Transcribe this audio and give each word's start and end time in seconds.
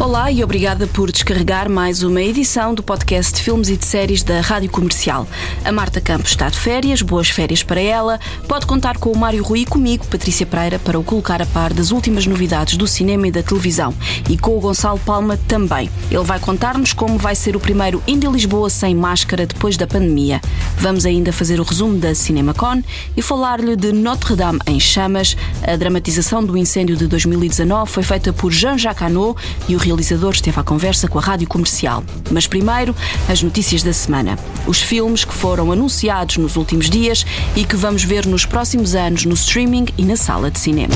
Olá 0.00 0.32
e 0.32 0.42
obrigada 0.42 0.86
por 0.86 1.12
descarregar 1.12 1.68
mais 1.68 2.02
uma 2.02 2.22
edição 2.22 2.72
do 2.72 2.82
podcast 2.82 3.34
de 3.34 3.42
filmes 3.42 3.68
e 3.68 3.76
de 3.76 3.84
séries 3.84 4.22
da 4.22 4.40
Rádio 4.40 4.70
Comercial. 4.70 5.28
A 5.62 5.70
Marta 5.70 6.00
Campos 6.00 6.30
está 6.30 6.48
de 6.48 6.58
férias, 6.58 7.02
boas 7.02 7.28
férias 7.28 7.62
para 7.62 7.82
ela. 7.82 8.18
Pode 8.48 8.64
contar 8.64 8.96
com 8.96 9.12
o 9.12 9.16
Mário 9.16 9.44
Rui 9.44 9.60
e 9.60 9.66
comigo, 9.66 10.06
Patrícia 10.06 10.46
Pereira, 10.46 10.78
para 10.78 10.98
o 10.98 11.04
colocar 11.04 11.42
a 11.42 11.46
par 11.46 11.74
das 11.74 11.90
últimas 11.90 12.26
novidades 12.26 12.78
do 12.78 12.86
cinema 12.86 13.28
e 13.28 13.30
da 13.30 13.42
televisão. 13.42 13.94
E 14.26 14.38
com 14.38 14.56
o 14.56 14.60
Gonçalo 14.60 14.98
Palma 15.00 15.38
também. 15.46 15.90
Ele 16.10 16.24
vai 16.24 16.40
contar-nos 16.40 16.94
como 16.94 17.18
vai 17.18 17.34
ser 17.34 17.54
o 17.54 17.60
primeiro 17.60 18.02
Indy 18.06 18.26
Lisboa 18.26 18.70
sem 18.70 18.94
máscara 18.94 19.44
depois 19.44 19.76
da 19.76 19.86
pandemia. 19.86 20.40
Vamos 20.78 21.04
ainda 21.04 21.30
fazer 21.30 21.60
o 21.60 21.62
resumo 21.62 21.98
da 21.98 22.14
CinemaCon 22.14 22.82
e 23.14 23.20
falar-lhe 23.20 23.76
de 23.76 23.92
Notre 23.92 24.34
Dame 24.34 24.60
em 24.66 24.80
chamas. 24.80 25.36
A 25.62 25.76
dramatização 25.76 26.42
do 26.42 26.56
incêndio 26.56 26.96
de 26.96 27.06
2019 27.06 27.90
foi 27.92 28.02
feita 28.02 28.32
por 28.32 28.50
Jean-Jacques 28.50 29.02
Hano 29.02 29.36
e 29.68 29.76
o 29.76 29.89
realizador 29.90 30.32
esteve 30.32 30.60
à 30.60 30.62
conversa 30.62 31.08
com 31.08 31.18
a 31.18 31.22
rádio 31.22 31.48
comercial. 31.48 32.04
Mas 32.30 32.46
primeiro, 32.46 32.94
as 33.28 33.42
notícias 33.42 33.82
da 33.82 33.92
semana. 33.92 34.38
Os 34.66 34.80
filmes 34.80 35.24
que 35.24 35.34
foram 35.34 35.72
anunciados 35.72 36.36
nos 36.36 36.56
últimos 36.56 36.88
dias 36.88 37.26
e 37.56 37.64
que 37.64 37.76
vamos 37.76 38.04
ver 38.04 38.24
nos 38.26 38.46
próximos 38.46 38.94
anos 38.94 39.24
no 39.24 39.34
streaming 39.34 39.86
e 39.98 40.04
na 40.04 40.16
sala 40.16 40.50
de 40.50 40.58
cinema. 40.60 40.94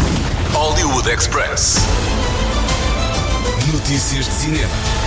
Hollywood 0.53 1.11
Express. 1.11 1.79
Notícias 3.73 4.27
de 4.27 4.33
cinema. 4.33 5.03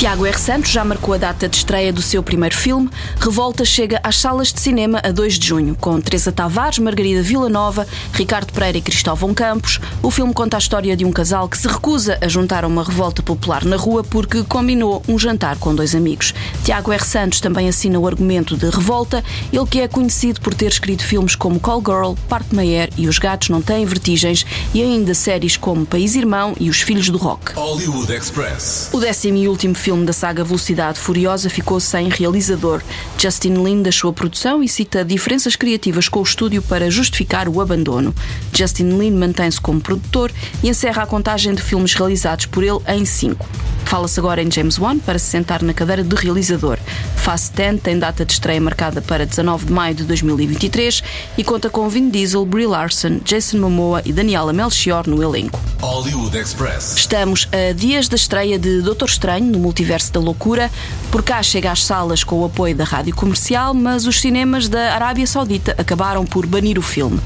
Tiago 0.00 0.24
R. 0.24 0.38
Santos 0.38 0.70
já 0.70 0.82
marcou 0.82 1.12
a 1.12 1.18
data 1.18 1.46
de 1.46 1.58
estreia 1.58 1.92
do 1.92 2.00
seu 2.00 2.22
primeiro 2.22 2.56
filme. 2.56 2.88
Revolta 3.20 3.66
chega 3.66 4.00
às 4.02 4.16
salas 4.16 4.50
de 4.50 4.58
cinema 4.58 4.98
a 5.04 5.12
2 5.12 5.38
de 5.38 5.46
junho, 5.46 5.76
com 5.78 6.00
Teresa 6.00 6.32
Tavares, 6.32 6.78
Margarida 6.78 7.22
Villanova, 7.22 7.86
Ricardo 8.14 8.50
Pereira 8.50 8.78
e 8.78 8.80
Cristóvão 8.80 9.34
Campos. 9.34 9.78
O 10.02 10.10
filme 10.10 10.32
conta 10.32 10.56
a 10.56 10.58
história 10.58 10.96
de 10.96 11.04
um 11.04 11.12
casal 11.12 11.46
que 11.50 11.58
se 11.58 11.68
recusa 11.68 12.16
a 12.22 12.28
juntar 12.28 12.64
a 12.64 12.66
uma 12.66 12.82
revolta 12.82 13.22
popular 13.22 13.62
na 13.62 13.76
rua 13.76 14.02
porque 14.02 14.42
combinou 14.42 15.02
um 15.06 15.18
jantar 15.18 15.58
com 15.58 15.74
dois 15.74 15.94
amigos. 15.94 16.32
Tiago 16.64 16.92
R. 16.92 17.04
Santos 17.04 17.38
também 17.38 17.68
assina 17.68 17.98
o 17.98 18.06
argumento 18.06 18.56
de 18.56 18.70
Revolta, 18.70 19.22
ele 19.52 19.66
que 19.66 19.82
é 19.82 19.86
conhecido 19.86 20.40
por 20.40 20.54
ter 20.54 20.68
escrito 20.68 21.04
filmes 21.04 21.36
como 21.36 21.60
Call 21.60 21.82
Girl, 21.84 22.14
Parque 22.26 22.54
Mayer 22.54 22.88
e 22.96 23.06
Os 23.06 23.18
Gatos 23.18 23.50
Não 23.50 23.60
Têm 23.60 23.84
Vertigens 23.84 24.46
e 24.72 24.80
ainda 24.80 25.12
séries 25.12 25.58
como 25.58 25.84
País 25.84 26.14
Irmão 26.14 26.54
e 26.58 26.70
Os 26.70 26.80
Filhos 26.80 27.10
do 27.10 27.18
Rock. 27.18 27.52
Hollywood 27.52 28.10
Express. 28.10 28.88
O 28.94 28.98
décimo 28.98 29.36
e 29.36 29.46
último 29.46 29.74
filme 29.74 29.89
da 29.98 30.12
saga 30.12 30.44
Velocidade 30.44 30.98
Furiosa 30.98 31.50
ficou 31.50 31.80
sem 31.80 32.08
realizador. 32.08 32.80
Justin 33.18 33.54
Lin 33.54 33.82
deixou 33.82 34.10
a 34.10 34.12
produção 34.12 34.62
e 34.62 34.68
cita 34.68 35.04
diferenças 35.04 35.56
criativas 35.56 36.08
com 36.08 36.20
o 36.20 36.22
estúdio 36.22 36.62
para 36.62 36.90
justificar 36.90 37.48
o 37.48 37.60
abandono. 37.60 38.14
Justin 38.52 38.96
Lin 38.98 39.10
mantém-se 39.10 39.60
como 39.60 39.80
produtor 39.80 40.32
e 40.62 40.68
encerra 40.68 41.02
a 41.02 41.06
contagem 41.06 41.54
de 41.54 41.62
filmes 41.62 41.92
realizados 41.94 42.46
por 42.46 42.62
ele 42.62 42.78
em 42.86 43.04
cinco. 43.04 43.48
Fala-se 43.84 44.20
agora 44.20 44.40
em 44.40 44.48
James 44.48 44.78
Wan 44.78 44.98
para 45.00 45.18
se 45.18 45.26
sentar 45.26 45.62
na 45.62 45.74
cadeira 45.74 46.04
de 46.04 46.14
realizador. 46.14 46.78
Fast 47.16 47.52
10 47.56 47.82
tem 47.82 47.98
data 47.98 48.24
de 48.24 48.32
estreia 48.32 48.60
marcada 48.60 49.02
para 49.02 49.26
19 49.26 49.66
de 49.66 49.72
maio 49.72 49.94
de 49.94 50.04
2023 50.04 51.02
e 51.36 51.42
conta 51.42 51.68
com 51.68 51.88
Vin 51.88 52.08
Diesel, 52.08 52.46
Brie 52.46 52.66
Larson, 52.66 53.18
Jason 53.24 53.58
Momoa 53.58 54.00
e 54.04 54.12
Daniela 54.12 54.52
Melchior 54.52 55.08
no 55.08 55.20
elenco. 55.22 55.60
Hollywood 55.80 56.36
Express. 56.36 56.94
Estamos 56.96 57.48
a 57.52 57.72
dias 57.72 58.08
da 58.08 58.16
estreia 58.16 58.58
de 58.58 58.80
Doutor 58.80 59.08
Estranho 59.08 59.46
no 59.46 59.58
Multiverso 59.80 60.12
da 60.12 60.20
Loucura. 60.20 60.70
Por 61.10 61.22
cá 61.22 61.42
chega 61.42 61.72
às 61.72 61.82
salas 61.82 62.22
com 62.22 62.40
o 62.40 62.44
apoio 62.44 62.76
da 62.76 62.84
rádio 62.84 63.14
comercial, 63.16 63.72
mas 63.72 64.06
os 64.06 64.20
cinemas 64.20 64.68
da 64.68 64.92
Arábia 64.92 65.26
Saudita 65.26 65.74
acabaram 65.78 66.26
por 66.26 66.44
banir 66.44 66.78
o 66.78 66.82
filme. 66.82 67.18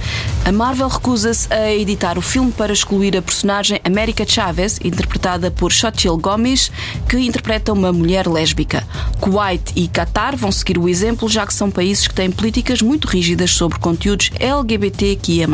A 0.45 0.53
Marvel 0.53 0.87
recusa-se 0.87 1.53
a 1.53 1.73
editar 1.73 2.17
o 2.17 2.23
filme 2.23 2.53
para 2.53 2.73
excluir 2.73 3.17
a 3.17 3.23
personagem 3.23 3.81
América 3.83 4.25
Chavez, 4.27 4.79
interpretada 4.85 5.51
por 5.51 5.73
Xochitl 5.73 6.17
Gomes, 6.17 6.71
que 7.09 7.19
interpreta 7.19 7.73
uma 7.73 7.93
mulher 7.93 8.29
lésbica. 8.29 8.87
Kuwait 9.21 9.73
e 9.75 9.89
Qatar 9.89 10.37
vão 10.37 10.53
seguir 10.53 10.79
o 10.79 10.89
exemplo, 10.89 11.29
já 11.29 11.45
que 11.45 11.55
são 11.55 11.73
países 11.73 12.07
que 12.07 12.15
têm 12.15 12.31
políticas 12.31 12.81
muito 12.81 13.09
rígidas 13.09 13.51
sobre 13.51 13.81
conteúdos 13.81 14.31
LGBTQIA. 14.39 15.49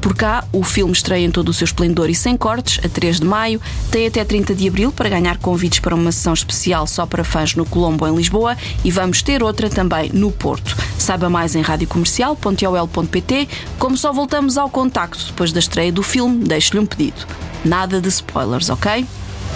Por 0.00 0.14
cá, 0.14 0.44
o 0.52 0.62
filme 0.62 0.92
estreia 0.92 1.24
em 1.24 1.30
todo 1.30 1.48
o 1.48 1.52
seu 1.52 1.64
esplendor 1.64 2.10
e 2.10 2.14
sem 2.14 2.36
cortes, 2.36 2.84
a 2.84 2.88
3 2.88 3.20
de 3.20 3.26
maio. 3.26 3.60
Tem 3.90 4.06
até 4.06 4.24
30 4.24 4.54
de 4.54 4.68
abril 4.68 4.92
para 4.92 5.08
ganhar 5.08 5.38
convites 5.38 5.80
para 5.80 5.94
uma 5.94 6.12
sessão 6.16 6.32
especial 6.32 6.86
só 6.86 7.04
para 7.06 7.22
fãs 7.22 7.54
no 7.54 7.64
Colombo, 7.66 8.06
em 8.06 8.16
Lisboa, 8.16 8.56
e 8.84 8.90
vamos 8.90 9.22
ter 9.22 9.42
outra 9.42 9.68
também 9.68 10.10
no 10.12 10.32
Porto. 10.32 10.76
Saiba 10.98 11.28
mais 11.28 11.54
em 11.54 11.60
radiocomercial.ol.pt. 11.60 13.48
Como 13.78 13.96
só 13.96 14.12
voltamos 14.12 14.58
ao 14.58 14.68
contacto 14.68 15.24
depois 15.26 15.52
da 15.52 15.60
estreia 15.60 15.92
do 15.92 16.02
filme, 16.02 16.44
deixo-lhe 16.44 16.80
um 16.80 16.86
pedido. 16.86 17.26
Nada 17.64 18.00
de 18.00 18.08
spoilers, 18.08 18.70
ok? 18.70 19.06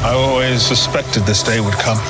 I 0.02 0.14
always 0.14 0.62
suspected 0.62 1.24
this 1.24 1.42
day 1.42 1.60
would 1.60 1.76
come. 1.78 2.00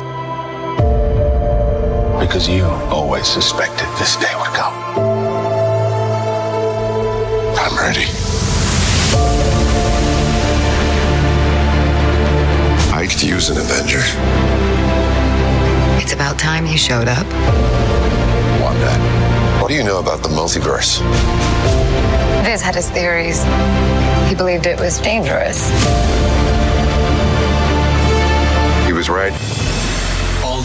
Because 2.20 2.48
you 2.48 2.64
always 2.90 3.26
suspected 3.26 3.88
this 3.98 4.16
day 4.16 4.34
would 4.36 4.52
come. 4.52 4.74
I'm 7.58 7.76
ready. 7.76 8.06
I 13.10 13.12
could 13.12 13.22
use 13.24 13.50
an 13.50 13.56
Avenger. 13.56 13.98
It's 16.00 16.12
about 16.12 16.38
time 16.38 16.64
you 16.64 16.78
showed 16.78 17.08
up. 17.08 17.26
Wanda, 18.62 18.92
what 19.60 19.66
do 19.66 19.74
you 19.74 19.82
know 19.82 19.98
about 19.98 20.22
the 20.22 20.28
multiverse? 20.28 21.00
Viz 22.44 22.62
had 22.62 22.76
his 22.76 22.88
theories. 22.88 23.42
He 24.28 24.36
believed 24.36 24.66
it 24.66 24.78
was 24.78 25.00
dangerous. 25.00 25.68
He 28.86 28.92
was 28.92 29.08
right. 29.08 29.32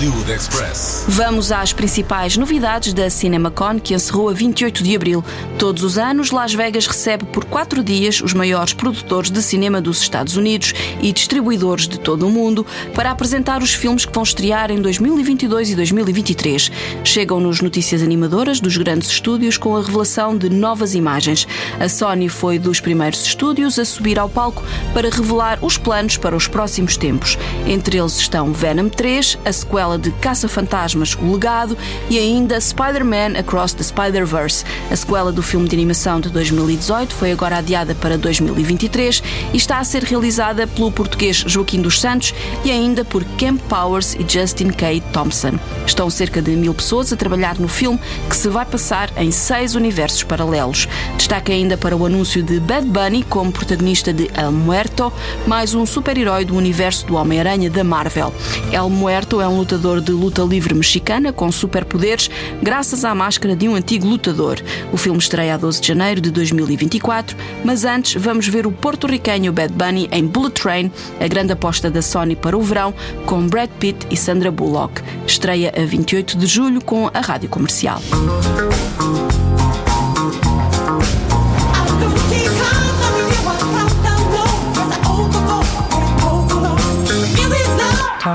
Hollywood 0.05 0.31
Express. 0.31 1.05
Vamos 1.07 1.51
às 1.51 1.73
principais 1.73 2.37
novidades 2.37 2.93
da 2.93 3.09
CinemaCon, 3.09 3.79
que 3.79 3.95
encerrou 3.95 4.29
a 4.29 4.33
28 4.33 4.83
de 4.83 4.95
abril. 4.95 5.23
Todos 5.57 5.83
os 5.83 5.97
anos, 5.97 6.31
Las 6.31 6.53
Vegas 6.53 6.85
recebe 6.85 7.25
por 7.25 7.45
quatro 7.45 7.83
dias 7.83 8.21
os 8.21 8.33
maiores 8.33 8.73
produtores 8.73 9.31
de 9.31 9.41
cinema 9.41 9.81
dos 9.81 10.01
Estados 10.01 10.37
Unidos 10.37 10.73
e 11.01 11.11
distribuidores 11.11 11.87
de 11.87 11.99
todo 11.99 12.27
o 12.27 12.31
mundo 12.31 12.65
para 12.93 13.09
apresentar 13.09 13.63
os 13.63 13.73
filmes 13.73 14.05
que 14.05 14.13
vão 14.13 14.21
estrear 14.21 14.69
em 14.69 14.79
2022 14.79 15.71
e 15.71 15.75
2023. 15.75 16.71
Chegam-nos 17.03 17.61
notícias 17.61 18.03
animadoras 18.03 18.59
dos 18.59 18.77
grandes 18.77 19.09
estúdios 19.09 19.57
com 19.57 19.75
a 19.75 19.81
revelação 19.81 20.37
de 20.37 20.49
novas 20.49 20.93
imagens. 20.93 21.47
A 21.79 21.89
Sony 21.89 22.29
foi 22.29 22.59
dos 22.59 22.79
primeiros 22.79 23.25
estúdios 23.25 23.79
a 23.79 23.85
subir 23.85 24.19
ao 24.19 24.29
palco 24.29 24.63
para 24.93 25.09
revelar 25.09 25.57
os 25.61 25.77
planos 25.77 26.17
para 26.17 26.35
os 26.35 26.47
próximos 26.47 26.95
tempos. 26.95 27.37
Entre 27.65 27.97
eles 27.97 28.17
estão 28.17 28.53
Venom 28.53 28.89
3, 28.89 29.39
a 29.43 29.51
sequela 29.51 29.94
de 29.97 30.11
Caça-Fantasmas, 30.11 31.15
O 31.15 31.33
Legado 31.33 31.77
e 32.09 32.17
ainda 32.17 32.59
Spider-Man 32.59 33.37
Across 33.37 33.73
the 33.73 33.83
Spider-Verse. 33.83 34.63
A 34.91 34.95
sequela 34.95 35.31
do 35.31 35.41
filme 35.41 35.67
de 35.67 35.75
animação 35.75 36.19
de 36.19 36.29
2018 36.29 37.13
foi 37.13 37.31
agora 37.31 37.57
adiada 37.57 37.95
para 37.95 38.17
2023 38.17 39.23
e 39.53 39.57
está 39.57 39.79
a 39.79 39.83
ser 39.83 40.03
realizada 40.03 40.67
pelo 40.67 40.91
português 40.91 41.43
Joaquim 41.45 41.81
dos 41.81 41.99
Santos 41.99 42.33
e 42.63 42.71
ainda 42.71 43.03
por 43.05 43.23
Kemp 43.37 43.61
Powers 43.63 44.15
e 44.15 44.25
Justin 44.27 44.69
K. 44.69 45.01
Thompson. 45.11 45.59
Estão 45.85 46.09
cerca 46.09 46.41
de 46.41 46.51
mil 46.51 46.73
pessoas 46.73 47.11
a 47.11 47.15
trabalhar 47.15 47.57
no 47.59 47.67
filme 47.67 47.99
que 48.29 48.35
se 48.35 48.49
vai 48.49 48.65
passar 48.65 49.11
em 49.17 49.31
seis 49.31 49.75
universos 49.75 50.23
paralelos. 50.23 50.87
Destaque 51.17 51.51
ainda 51.51 51.77
para 51.77 51.95
o 51.95 52.05
anúncio 52.05 52.41
de 52.41 52.59
Bad 52.59 52.87
Bunny 52.87 53.23
como 53.23 53.51
protagonista 53.51 54.13
de 54.13 54.29
El 54.33 54.51
Muerto, 54.51 55.11
mais 55.45 55.73
um 55.73 55.85
super-herói 55.85 56.45
do 56.45 56.55
universo 56.55 57.05
do 57.05 57.15
Homem-Aranha 57.15 57.69
da 57.69 57.83
Marvel. 57.83 58.33
El 58.71 58.89
Muerto 58.89 59.41
é 59.41 59.47
um 59.47 59.57
lutador 59.57 59.74
de 59.77 60.11
luta 60.11 60.41
livre 60.41 60.73
mexicana 60.73 61.33
com 61.33 61.51
superpoderes 61.51 62.29
graças 62.61 63.03
à 63.03 63.13
máscara 63.13 63.55
de 63.55 63.67
um 63.67 63.75
antigo 63.75 64.07
lutador. 64.07 64.57
O 64.91 64.97
filme 64.97 65.19
estreia 65.19 65.55
a 65.55 65.57
12 65.57 65.81
de 65.81 65.87
janeiro 65.87 66.21
de 66.21 66.31
2024, 66.31 67.35
mas 67.63 67.83
antes 67.83 68.21
vamos 68.21 68.47
ver 68.47 68.65
o 68.65 68.71
porto-riquenho 68.71 69.51
Bad 69.51 69.73
Bunny 69.73 70.07
em 70.11 70.25
Bullet 70.25 70.61
Train, 70.61 70.91
a 71.19 71.27
grande 71.27 71.51
aposta 71.51 71.91
da 71.91 72.01
Sony 72.01 72.35
para 72.35 72.57
o 72.57 72.61
verão, 72.61 72.93
com 73.25 73.45
Brad 73.47 73.69
Pitt 73.79 74.07
e 74.09 74.15
Sandra 74.15 74.49
Bullock. 74.49 75.01
Estreia 75.27 75.73
a 75.75 75.85
28 75.85 76.37
de 76.37 76.47
julho 76.47 76.83
com 76.83 77.09
a 77.13 77.19
rádio 77.19 77.49
comercial. 77.49 78.01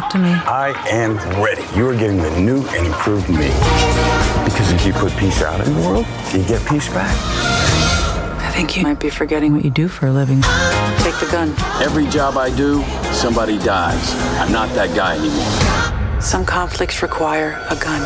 Talk 0.00 0.12
to 0.12 0.18
me. 0.18 0.30
I 0.30 0.70
am 0.88 1.18
ready. 1.42 1.62
You 1.76 1.86
are 1.86 1.94
getting 1.94 2.16
the 2.16 2.30
new 2.40 2.66
and 2.68 2.86
improved 2.86 3.28
me. 3.28 3.48
Because 4.46 4.72
if 4.72 4.86
you 4.86 4.94
put 4.94 5.14
peace 5.18 5.42
out 5.42 5.60
in 5.60 5.74
the 5.74 5.80
world, 5.86 6.06
you 6.32 6.42
get 6.42 6.66
peace 6.66 6.88
back. 6.88 7.14
I 8.40 8.50
think 8.50 8.78
you 8.78 8.82
might 8.82 8.98
be 8.98 9.10
forgetting 9.10 9.52
what 9.52 9.62
you 9.62 9.68
do 9.68 9.88
for 9.88 10.06
a 10.06 10.10
living. 10.10 10.40
Take 11.00 11.16
the 11.20 11.28
gun. 11.30 11.54
Every 11.82 12.06
job 12.06 12.38
I 12.38 12.48
do, 12.56 12.82
somebody 13.12 13.58
dies. 13.58 14.14
I'm 14.38 14.50
not 14.50 14.70
that 14.70 14.96
guy 14.96 15.16
anymore. 15.18 16.22
Some 16.22 16.46
conflicts 16.46 17.02
require 17.02 17.62
a 17.68 17.76
gun. 17.76 18.00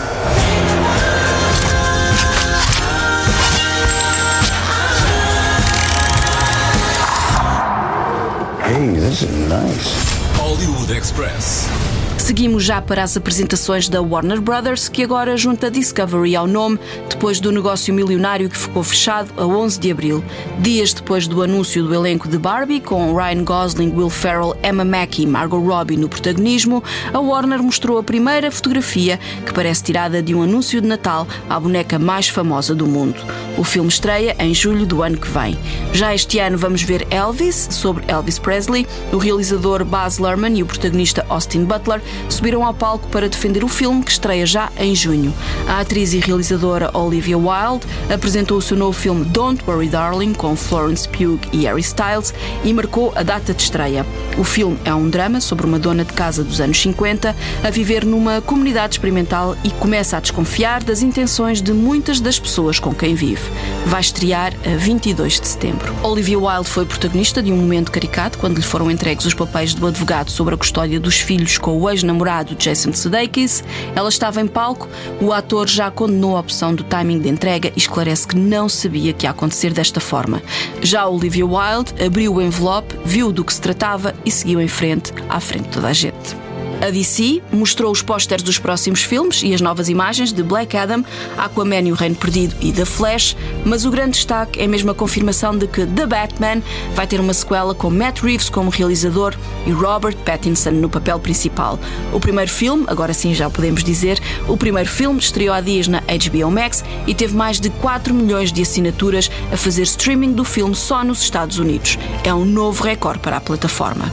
Hey, 8.64 8.98
this 8.98 9.22
is 9.22 9.48
nice. 9.48 10.13
Hollywood 10.54 10.92
Express. 10.92 11.93
Seguimos 12.24 12.64
já 12.64 12.80
para 12.80 13.02
as 13.02 13.18
apresentações 13.18 13.86
da 13.86 14.00
Warner 14.00 14.40
Brothers, 14.40 14.88
que 14.88 15.02
agora 15.02 15.36
junta 15.36 15.70
Discovery 15.70 16.34
ao 16.34 16.46
nome, 16.46 16.78
depois 17.06 17.38
do 17.38 17.52
negócio 17.52 17.92
milionário 17.92 18.48
que 18.48 18.56
ficou 18.56 18.82
fechado 18.82 19.30
a 19.36 19.44
11 19.44 19.78
de 19.78 19.90
abril. 19.90 20.24
Dias 20.58 20.94
depois 20.94 21.28
do 21.28 21.42
anúncio 21.42 21.84
do 21.84 21.94
elenco 21.94 22.26
de 22.26 22.38
Barbie, 22.38 22.80
com 22.80 23.14
Ryan 23.14 23.44
Gosling, 23.44 23.92
Will 23.94 24.08
Ferrell, 24.08 24.56
Emma 24.62 24.86
Mackey 24.86 25.24
e 25.24 25.26
Margot 25.26 25.60
Robbie 25.60 25.98
no 25.98 26.08
protagonismo, 26.08 26.82
a 27.12 27.20
Warner 27.20 27.62
mostrou 27.62 27.98
a 27.98 28.02
primeira 28.02 28.50
fotografia 28.50 29.20
que 29.44 29.52
parece 29.52 29.82
tirada 29.82 30.22
de 30.22 30.34
um 30.34 30.40
anúncio 30.40 30.80
de 30.80 30.88
Natal 30.88 31.28
à 31.50 31.60
boneca 31.60 31.98
mais 31.98 32.26
famosa 32.26 32.74
do 32.74 32.86
mundo. 32.86 33.22
O 33.58 33.62
filme 33.62 33.90
estreia 33.90 34.34
em 34.38 34.54
julho 34.54 34.86
do 34.86 35.02
ano 35.02 35.18
que 35.18 35.28
vem. 35.28 35.58
Já 35.92 36.14
este 36.14 36.38
ano 36.38 36.56
vamos 36.56 36.82
ver 36.82 37.06
Elvis, 37.10 37.68
sobre 37.70 38.02
Elvis 38.08 38.38
Presley. 38.38 38.86
O 39.12 39.18
realizador 39.18 39.84
Baz 39.84 40.18
Luhrmann 40.18 40.56
e 40.56 40.62
o 40.62 40.66
protagonista 40.66 41.24
Austin 41.28 41.64
Butler 41.64 42.00
subiram 42.28 42.64
ao 42.64 42.74
palco 42.74 43.08
para 43.08 43.28
defender 43.28 43.64
o 43.64 43.68
filme 43.68 44.02
que 44.02 44.10
estreia 44.10 44.46
já 44.46 44.70
em 44.76 44.94
junho. 44.94 45.32
A 45.68 45.80
atriz 45.80 46.12
e 46.12 46.18
realizadora 46.18 46.90
Olivia 46.96 47.38
Wilde 47.38 47.86
apresentou 48.12 48.58
o 48.58 48.62
seu 48.62 48.76
novo 48.76 48.92
filme 48.98 49.24
Don't 49.24 49.62
Worry 49.66 49.88
Darling 49.88 50.32
com 50.34 50.56
Florence 50.56 51.08
Pugh 51.08 51.38
e 51.52 51.64
Harry 51.64 51.80
Styles 51.80 52.34
e 52.64 52.72
marcou 52.72 53.12
a 53.14 53.22
data 53.22 53.54
de 53.54 53.62
estreia. 53.62 54.04
O 54.36 54.44
filme 54.44 54.78
é 54.84 54.94
um 54.94 55.08
drama 55.08 55.40
sobre 55.40 55.66
uma 55.66 55.78
dona 55.78 56.04
de 56.04 56.12
casa 56.12 56.42
dos 56.42 56.60
anos 56.60 56.80
50 56.80 57.34
a 57.62 57.70
viver 57.70 58.04
numa 58.04 58.40
comunidade 58.40 58.94
experimental 58.94 59.56
e 59.64 59.70
começa 59.70 60.16
a 60.16 60.20
desconfiar 60.20 60.82
das 60.82 61.02
intenções 61.02 61.62
de 61.62 61.72
muitas 61.72 62.20
das 62.20 62.38
pessoas 62.38 62.78
com 62.78 62.94
quem 62.94 63.14
vive. 63.14 63.42
Vai 63.86 64.00
estrear 64.00 64.52
a 64.64 64.76
22 64.76 65.40
de 65.40 65.48
setembro. 65.48 65.94
Olivia 66.02 66.38
Wilde 66.38 66.68
foi 66.68 66.84
protagonista 66.84 67.42
de 67.42 67.52
um 67.52 67.56
momento 67.56 67.92
caricato 67.92 68.38
quando 68.38 68.56
lhe 68.56 68.62
foram 68.62 68.90
entregues 68.90 69.24
os 69.26 69.34
papéis 69.34 69.74
do 69.74 69.86
advogado 69.86 70.30
sobre 70.30 70.54
a 70.54 70.58
custódia 70.58 70.98
dos 70.98 71.20
filhos 71.20 71.58
com 71.58 71.78
o 71.78 71.88
ex-namorado 72.04 72.54
Jason 72.54 72.92
Sudeikis. 72.92 73.64
Ela 73.96 74.08
estava 74.08 74.40
em 74.40 74.46
palco, 74.46 74.88
o 75.20 75.32
ator 75.32 75.66
já 75.66 75.90
condenou 75.90 76.36
a 76.36 76.40
opção 76.40 76.74
do 76.74 76.84
timing 76.84 77.18
de 77.18 77.28
entrega 77.28 77.72
e 77.74 77.78
esclarece 77.78 78.28
que 78.28 78.36
não 78.36 78.68
sabia 78.68 79.12
que 79.12 79.26
ia 79.26 79.30
acontecer 79.30 79.72
desta 79.72 80.00
forma. 80.00 80.42
Já 80.82 81.06
Olivia 81.06 81.46
Wilde 81.46 81.94
abriu 82.04 82.34
o 82.34 82.42
envelope, 82.42 82.94
viu 83.04 83.32
do 83.32 83.44
que 83.44 83.54
se 83.54 83.60
tratava 83.60 84.14
e 84.24 84.30
seguiu 84.30 84.60
em 84.60 84.68
frente, 84.68 85.12
à 85.28 85.40
frente 85.40 85.64
de 85.64 85.70
toda 85.70 85.88
a 85.88 85.92
gente. 85.92 86.43
A 86.84 86.90
DC 86.90 87.40
mostrou 87.50 87.90
os 87.90 88.02
pósteres 88.02 88.42
dos 88.42 88.58
próximos 88.58 89.02
filmes 89.02 89.42
e 89.42 89.54
as 89.54 89.62
novas 89.62 89.88
imagens 89.88 90.34
de 90.34 90.42
Black 90.42 90.76
Adam, 90.76 91.02
Aquaman 91.34 91.80
e 91.80 91.90
o 91.90 91.94
Reino 91.94 92.14
Perdido 92.14 92.54
e 92.60 92.74
The 92.74 92.84
Flash, 92.84 93.34
mas 93.64 93.86
o 93.86 93.90
grande 93.90 94.18
destaque 94.18 94.60
é 94.60 94.66
mesmo 94.66 94.90
a 94.90 94.94
confirmação 94.94 95.56
de 95.56 95.66
que 95.66 95.86
The 95.86 96.04
Batman 96.04 96.62
vai 96.94 97.06
ter 97.06 97.20
uma 97.20 97.32
sequela 97.32 97.74
com 97.74 97.88
Matt 97.88 98.20
Reeves 98.20 98.50
como 98.50 98.68
realizador 98.68 99.34
e 99.66 99.70
Robert 99.70 100.14
Pattinson 100.26 100.72
no 100.72 100.90
papel 100.90 101.18
principal. 101.18 101.80
O 102.12 102.20
primeiro 102.20 102.50
filme, 102.50 102.84
agora 102.86 103.14
sim 103.14 103.34
já 103.34 103.48
podemos 103.48 103.82
dizer, 103.82 104.20
o 104.46 104.54
primeiro 104.54 104.90
filme 104.90 105.18
estreou 105.18 105.54
há 105.54 105.62
dias 105.62 105.88
na 105.88 106.00
HBO 106.00 106.50
Max 106.50 106.84
e 107.06 107.14
teve 107.14 107.34
mais 107.34 107.58
de 107.58 107.70
4 107.70 108.12
milhões 108.12 108.52
de 108.52 108.60
assinaturas 108.60 109.30
a 109.50 109.56
fazer 109.56 109.84
streaming 109.84 110.34
do 110.34 110.44
filme 110.44 110.74
só 110.74 111.02
nos 111.02 111.22
Estados 111.22 111.58
Unidos. 111.58 111.98
É 112.22 112.34
um 112.34 112.44
novo 112.44 112.84
recorde 112.84 113.20
para 113.20 113.38
a 113.38 113.40
plataforma. 113.40 114.12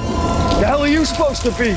The 0.62 0.68
hell 0.68 0.83
are 0.83 0.89
you 0.89 1.06
supposed 1.06 1.44
to 1.44 1.51
be? 1.51 1.75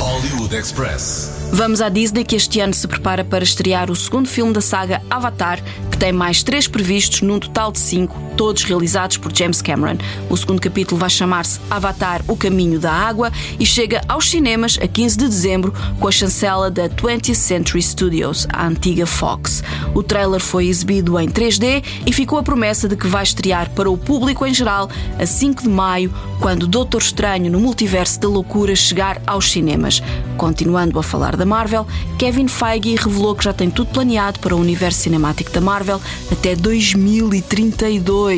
Hollywood 0.00 0.54
Express. 0.54 1.30
Vamos 1.52 1.80
à 1.80 1.88
Disney 1.88 2.24
que 2.24 2.36
este 2.36 2.60
ano 2.60 2.72
se 2.72 2.88
prepara 2.88 3.24
para 3.24 3.44
estrear 3.44 3.90
o 3.90 3.96
segundo 3.96 4.28
filme 4.28 4.52
da 4.52 4.60
saga 4.60 5.02
Avatar, 5.10 5.62
que 5.90 5.98
tem 5.98 6.12
mais 6.12 6.42
três 6.42 6.66
previstos 6.66 7.20
num 7.22 7.38
total 7.38 7.70
de 7.70 7.78
cinco, 7.78 8.16
todos 8.40 8.62
realizados 8.62 9.18
por 9.18 9.36
James 9.36 9.60
Cameron. 9.60 9.98
O 10.30 10.34
segundo 10.34 10.62
capítulo 10.62 10.98
vai 10.98 11.10
chamar-se 11.10 11.60
Avatar: 11.70 12.22
O 12.26 12.34
Caminho 12.34 12.80
da 12.80 12.90
Água 12.90 13.30
e 13.58 13.66
chega 13.66 14.00
aos 14.08 14.30
cinemas 14.30 14.78
a 14.80 14.88
15 14.88 15.18
de 15.18 15.28
dezembro 15.28 15.74
com 16.00 16.08
a 16.08 16.10
chancela 16.10 16.70
da 16.70 16.88
20th 16.88 17.34
Century 17.34 17.82
Studios, 17.82 18.46
a 18.50 18.66
antiga 18.66 19.04
Fox. 19.04 19.62
O 19.94 20.02
trailer 20.02 20.40
foi 20.40 20.68
exibido 20.68 21.20
em 21.20 21.28
3D 21.28 21.84
e 22.06 22.12
ficou 22.14 22.38
a 22.38 22.42
promessa 22.42 22.88
de 22.88 22.96
que 22.96 23.06
vai 23.06 23.24
estrear 23.24 23.68
para 23.72 23.90
o 23.90 23.98
público 23.98 24.46
em 24.46 24.54
geral 24.54 24.88
a 25.18 25.26
5 25.26 25.64
de 25.64 25.68
maio, 25.68 26.10
quando 26.40 26.66
Doutor 26.66 27.02
Estranho 27.02 27.52
no 27.52 27.60
Multiverso 27.60 28.20
da 28.20 28.28
Loucura 28.28 28.74
chegar 28.74 29.20
aos 29.26 29.50
cinemas. 29.50 30.02
Continuando 30.38 30.98
a 30.98 31.02
falar 31.02 31.36
da 31.36 31.44
Marvel, 31.44 31.86
Kevin 32.16 32.48
Feige 32.48 32.94
revelou 32.94 33.34
que 33.34 33.44
já 33.44 33.52
tem 33.52 33.68
tudo 33.68 33.90
planeado 33.90 34.40
para 34.40 34.56
o 34.56 34.58
universo 34.58 35.00
cinemático 35.00 35.50
da 35.50 35.60
Marvel 35.60 36.00
até 36.32 36.56
2032, 36.56 38.29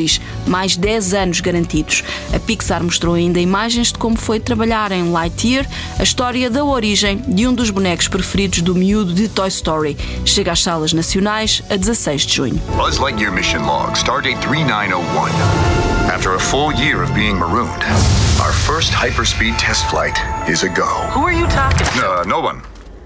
mais 0.47 0.75
10 0.75 1.13
anos 1.13 1.39
garantidos. 1.41 2.03
A 2.33 2.39
Pixar 2.39 2.83
mostrou 2.83 3.15
ainda 3.15 3.39
imagens 3.39 3.91
de 3.91 3.99
como 3.99 4.15
foi 4.15 4.39
trabalhar 4.39 4.91
em 4.91 5.11
Lightyear, 5.11 5.65
a 5.99 6.03
história 6.03 6.49
da 6.49 6.63
origem 6.63 7.17
de 7.27 7.47
um 7.47 7.53
dos 7.53 7.69
bonecos 7.69 8.07
preferidos 8.07 8.61
do 8.61 8.75
miúdo 8.75 9.13
de 9.13 9.27
Toy 9.27 9.47
Story. 9.47 9.97
Chega 10.25 10.51
às 10.51 10.61
salas 10.61 10.93
nacionais 10.93 11.61
a 11.69 11.75
16 11.75 12.25
de 12.25 12.35
junho. 12.35 12.61
Buzz 12.75 12.97
Lightyear 12.97 13.31
mission 13.31 13.65
log, 13.65 13.97
stardate 13.97 14.39
3901. 14.47 15.83
After 16.11 16.35
a 16.35 16.39
full 16.39 16.71
year 16.73 17.01
of 17.01 17.13
being 17.13 17.37
marooned, 17.37 17.83
our 18.41 18.51
first 18.51 18.91
hyperspeed 18.91 19.57
test 19.57 19.89
flight 19.89 20.17
is 20.49 20.63
a 20.63 20.69
go. 20.69 20.85
Who 21.11 21.21
are 21.25 21.33
you 21.33 21.47
talking 21.47 21.85
to? 21.85 22.05
Uh, 22.05 22.23
no 22.25 22.39
one. 22.39 22.61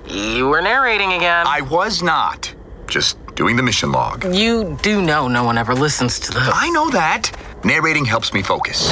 You 0.07 0.47
were 0.47 0.61
narrating 0.61 1.13
again. 1.13 1.45
I 1.47 1.61
was 1.61 2.01
not. 2.01 2.53
Just 2.87 3.17
doing 3.37 3.55
the 3.55 3.61
mission 3.63 3.91
log. 3.91 4.25
You 4.35 4.77
do 4.81 4.99
know 5.01 5.27
no 5.27 5.43
one 5.43 5.57
ever 5.59 5.75
listens 5.75 6.19
to 6.21 6.31
the. 6.31 6.39
I 6.41 6.69
know 6.71 6.89
that. 6.89 7.31
Narrating 7.63 8.03
helps 8.03 8.33
me 8.33 8.41
focus. 8.41 8.89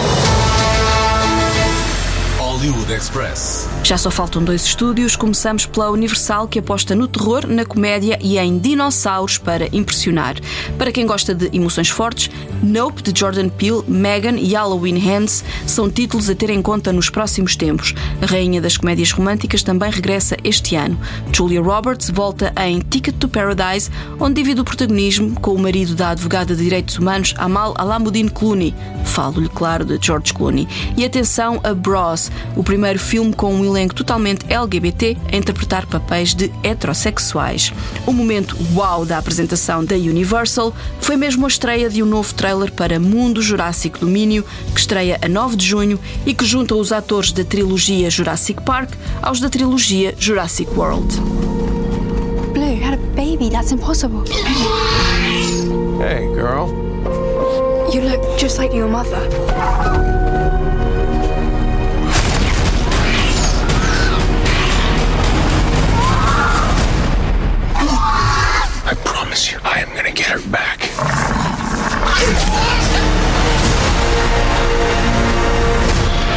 Hollywood 2.38 2.92
Express. 2.92 3.68
Já 3.86 4.00
só 4.00 4.10
faltam 4.10 4.44
dois 4.44 4.64
estúdios. 4.64 5.16
Começamos 5.16 5.68
pela 5.68 5.92
Universal, 5.92 6.48
que 6.48 6.58
aposta 6.58 6.96
no 6.96 7.08
terror, 7.08 7.46
na 7.46 7.64
comédia 7.64 8.18
e 8.20 8.36
em 8.40 8.58
dinossauros 8.58 9.38
para 9.38 9.68
impressionar. 9.72 10.38
Para 10.76 10.92
quem 10.92 11.06
gosta 11.06 11.36
de 11.36 11.56
emoções 11.56 11.92
fortes, 11.92 12.32
Nope, 12.64 13.04
de 13.04 13.18
Jordan 13.18 13.48
Peele, 13.48 13.84
Megan 13.88 14.38
e 14.38 14.56
Halloween 14.56 14.98
Hands 14.98 15.44
são 15.68 15.88
títulos 15.88 16.32
a 16.32 16.34
ter 16.34 16.50
em 16.50 16.64
conta 16.64 16.92
nos 16.92 17.12
próximos 17.12 17.56
tempos. 17.56 17.94
A 18.24 18.26
rainha 18.26 18.60
das 18.60 18.76
comédias 18.76 19.12
românticas 19.12 19.62
também 19.62 19.92
regressa 19.92 20.36
este 20.44 20.76
ano. 20.76 21.00
Julia 21.32 21.62
Roberts 21.62 22.10
volta 22.10 22.52
em 22.66 22.80
Ticket 22.80 23.16
to 23.18 23.30
Paradise, 23.30 23.92
onde 24.20 24.42
divide 24.42 24.62
o 24.62 24.66
protagonismo 24.66 25.40
com 25.40 25.54
o 25.54 25.60
marido 25.60 25.94
da 25.94 26.10
advogada 26.10 26.56
de 26.56 26.64
direitos 26.64 26.98
humanos 26.98 27.36
Amal 27.38 27.76
Alamuddin 27.78 28.30
Clooney. 28.30 28.74
Falo-lhe, 29.04 29.50
claro, 29.50 29.86
de 29.86 30.00
George 30.04 30.34
Clooney. 30.34 30.68
E 30.98 31.06
atenção 31.06 31.62
a 31.64 31.72
Bros, 31.72 32.32
o 32.56 32.64
primeiro 32.64 32.98
filme 32.98 33.32
com 33.32 33.54
um 33.54 33.75
elenco 33.76 33.94
totalmente 33.94 34.46
LGBT 34.50 35.18
a 35.32 35.36
interpretar 35.36 35.86
papéis 35.86 36.34
de 36.34 36.52
heterossexuais. 36.64 37.74
O 38.08 38.14
momento 38.14 38.58
wow 38.74 39.06
da 39.06 39.18
apresentação 39.18 39.84
da 39.84 39.96
Universal 39.96 40.74
foi 41.00 41.18
mesmo 41.18 41.46
a 41.46 41.48
estreia 41.48 41.90
de 41.90 42.02
um 42.02 42.06
novo 42.06 42.34
trailer 42.34 42.72
para 42.72 43.00
Mundo 43.00 43.42
Jurássico 43.42 44.00
Domínio, 44.00 44.46
que 44.74 44.80
estreia 44.80 45.20
a 45.22 45.28
9 45.28 45.56
de 45.58 45.66
junho 45.66 46.00
e 46.26 46.34
que 46.34 46.46
junta 46.46 46.76
os 46.76 46.92
atores 46.92 47.32
da 47.32 47.44
trilogia 47.44 48.10
Jurassic 48.10 48.62
Park 48.64 48.92
aos 49.22 49.40
da 49.40 49.50
trilogia 49.50 50.16
Jurassic 50.18 50.72
World. 50.72 51.14
Blue 52.54 52.82
had 52.82 52.94
a 52.94 53.16
baby. 53.16 53.50
That's 53.50 53.74
impossible. 53.74 54.24
Hey, 56.00 56.28
girl. 56.34 56.70
You 57.94 58.02
look 58.02 58.40
just 58.40 58.58
like 58.58 58.74
your 58.74 58.88
mother. 58.88 59.45
Get 70.26 70.42
her 70.42 70.50
back. 70.50 70.80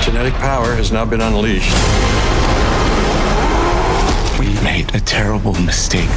Genetic 0.03 0.35
power 0.35 0.75
has 0.75 0.93
now 0.93 1.05
been 1.05 1.21
unleashed. 1.21 1.75
We've 4.39 4.63
made 4.63 4.95
a 4.95 5.01
terrible 5.01 5.55
mistake. 5.55 6.09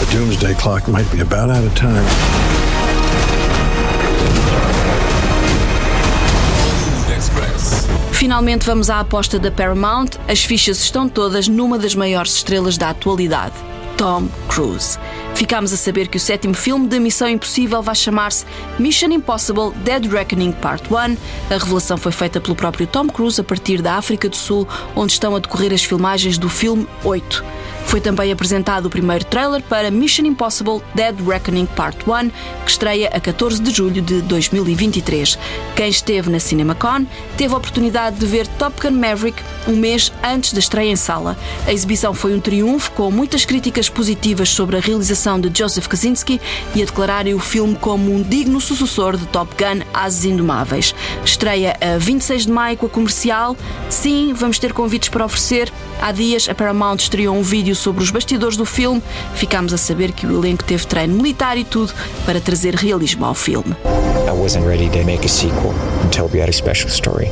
The 0.00 0.08
doomsday 0.12 0.54
clock 0.54 0.88
might 0.88 1.10
be 1.10 1.20
about 1.20 1.50
out 1.50 1.64
of 1.64 1.74
time. 1.74 2.06
Finalmente 8.12 8.66
vamos 8.66 8.90
à 8.90 9.00
aposta 9.00 9.38
da 9.38 9.50
Paramount. 9.50 10.18
As 10.26 10.42
fichas 10.44 10.78
estão 10.78 11.08
todas 11.08 11.48
numa 11.48 11.78
das 11.78 11.94
maiores 11.94 12.34
estrelas 12.36 12.76
da 12.76 12.90
atualidade. 12.90 13.54
Tom 13.96 14.28
Cruise. 14.48 14.98
Ficámos 15.36 15.70
a 15.70 15.76
saber 15.76 16.08
que 16.08 16.16
o 16.16 16.20
sétimo 16.20 16.54
filme 16.54 16.88
de 16.88 16.98
Missão 16.98 17.28
Impossível 17.28 17.82
vai 17.82 17.94
chamar-se 17.94 18.46
Mission 18.78 19.08
Impossible 19.08 19.70
Dead 19.84 20.10
Reckoning 20.10 20.52
Part 20.52 20.82
1. 20.90 20.96
A 20.96 21.58
revelação 21.58 21.98
foi 21.98 22.10
feita 22.10 22.40
pelo 22.40 22.56
próprio 22.56 22.86
Tom 22.86 23.06
Cruise 23.06 23.38
a 23.38 23.44
partir 23.44 23.82
da 23.82 23.96
África 23.96 24.30
do 24.30 24.36
Sul, 24.36 24.66
onde 24.96 25.12
estão 25.12 25.36
a 25.36 25.38
decorrer 25.38 25.74
as 25.74 25.84
filmagens 25.84 26.38
do 26.38 26.48
filme 26.48 26.88
8. 27.04 27.44
Foi 27.86 28.00
também 28.00 28.32
apresentado 28.32 28.86
o 28.86 28.90
primeiro 28.90 29.24
trailer 29.24 29.62
para 29.62 29.90
Mission 29.90 30.26
Impossible 30.26 30.82
Dead 30.94 31.14
Reckoning 31.26 31.66
Part 31.66 31.98
1, 32.06 32.30
que 32.64 32.70
estreia 32.70 33.08
a 33.08 33.20
14 33.20 33.62
de 33.62 33.70
julho 33.70 34.02
de 34.02 34.20
2023. 34.22 35.38
Quem 35.76 35.88
esteve 35.88 36.28
na 36.28 36.40
CinemaCon 36.40 37.06
teve 37.36 37.54
a 37.54 37.56
oportunidade 37.56 38.16
de 38.16 38.26
ver 38.26 38.46
Top 38.46 38.80
Gun 38.82 38.98
Maverick 38.98 39.40
um 39.68 39.76
mês 39.76 40.12
antes 40.22 40.52
da 40.52 40.58
estreia 40.58 40.90
em 40.90 40.96
sala. 40.96 41.38
A 41.66 41.72
exibição 41.72 42.12
foi 42.12 42.34
um 42.34 42.40
triunfo, 42.40 42.90
com 42.90 43.10
muitas 43.10 43.44
críticas 43.44 43.88
positivas 43.88 44.48
sobre 44.48 44.76
a 44.76 44.80
realização 44.80 45.40
de 45.40 45.56
Joseph 45.56 45.86
Kaczynski 45.86 46.40
e 46.74 46.82
a 46.82 46.86
declararem 46.86 47.34
o 47.34 47.38
filme 47.38 47.76
como 47.76 48.12
um 48.12 48.22
digno 48.22 48.60
sucessor 48.60 49.16
de 49.16 49.26
Top 49.26 49.54
Gun 49.56 49.84
Asas 49.94 50.24
Indomáveis. 50.24 50.94
Estreia 51.24 51.76
a 51.80 51.98
26 51.98 52.46
de 52.46 52.52
maio 52.52 52.76
com 52.76 52.86
a 52.86 52.90
comercial. 52.90 53.56
Sim, 53.88 54.32
vamos 54.34 54.58
ter 54.58 54.72
convites 54.72 55.08
para 55.08 55.24
oferecer. 55.24 55.72
Há 56.00 56.12
dias 56.12 56.48
a 56.48 56.54
Paramount 56.54 56.96
estreou 56.96 57.34
um 57.34 57.42
vídeo 57.42 57.75
sobre 57.76 58.02
os 58.02 58.10
bastidores 58.10 58.56
do 58.56 58.64
filme. 58.64 59.02
Ficámos 59.34 59.72
a 59.72 59.78
saber 59.78 60.12
que 60.12 60.26
o 60.26 60.38
elenco 60.38 60.64
teve 60.64 60.86
treino 60.86 61.14
militar 61.14 61.56
e 61.56 61.64
tudo 61.64 61.92
para 62.24 62.40
trazer 62.40 62.74
realismo 62.74 63.24
ao 63.24 63.34
filme. 63.34 63.76
I 64.26 64.32
wasn't 64.32 64.66
ready 64.66 64.88
to 64.90 65.04
make 65.04 65.24
a 65.24 65.28
sequel 65.28 65.74
until 66.04 66.28
we 66.32 66.40
had 66.40 66.48
a 66.48 66.52
special 66.52 66.90
story 66.90 67.30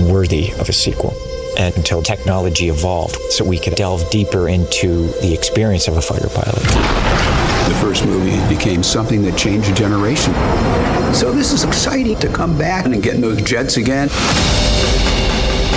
worthy 0.00 0.52
of 0.58 0.68
a 0.68 0.72
sequel. 0.72 1.14
And 1.56 1.72
until 1.76 2.02
technology 2.02 2.68
evolved 2.68 3.16
so 3.30 3.44
we 3.44 3.58
could 3.58 3.76
delve 3.76 4.10
deeper 4.10 4.48
into 4.48 5.06
the 5.22 5.32
experience 5.32 5.86
of 5.88 5.96
a 5.96 6.02
fighter 6.02 6.28
pilot. 6.28 6.64
The 7.68 7.74
first 7.80 8.04
movie 8.04 8.36
became 8.54 8.82
something 8.82 9.22
that 9.22 9.38
changed 9.38 9.70
a 9.70 9.74
generation. 9.74 10.34
So 11.14 11.32
this 11.32 11.52
is 11.52 11.62
exciting 11.64 12.18
to 12.18 12.28
come 12.28 12.58
back 12.58 12.86
and 12.86 13.00
get 13.00 13.14
in 13.14 13.20
those 13.20 13.40
jets 13.42 13.76
again. 13.76 14.08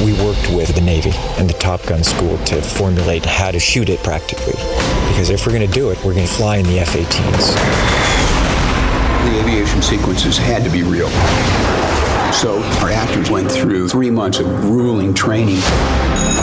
We 0.03 0.13
worked 0.47 0.57
with 0.57 0.75
the 0.75 0.81
Navy 0.81 1.11
and 1.37 1.49
the 1.49 1.53
Top 1.53 1.85
Gun 1.85 2.03
school 2.03 2.37
to 2.45 2.61
formulate 2.61 3.25
how 3.25 3.51
to 3.51 3.59
shoot 3.59 3.89
it 3.89 4.03
practically. 4.03 4.53
Because 5.09 5.29
if 5.29 5.45
we're 5.45 5.53
going 5.53 5.67
to 5.67 5.73
do 5.73 5.89
it, 5.91 5.97
we're 6.03 6.13
going 6.13 6.27
to 6.27 6.33
fly 6.33 6.57
in 6.57 6.65
the 6.65 6.79
F 6.79 6.89
18s. 6.89 7.55
The 9.25 9.39
aviation 9.39 9.81
sequences 9.81 10.37
had 10.37 10.63
to 10.63 10.69
be 10.69 10.83
real. 10.83 11.09
So 12.33 12.61
our 12.81 12.89
actors 12.89 13.29
went 13.29 13.51
through 13.51 13.89
three 13.89 14.11
months 14.11 14.39
of 14.39 14.45
grueling 14.61 15.13
training. 15.13 15.59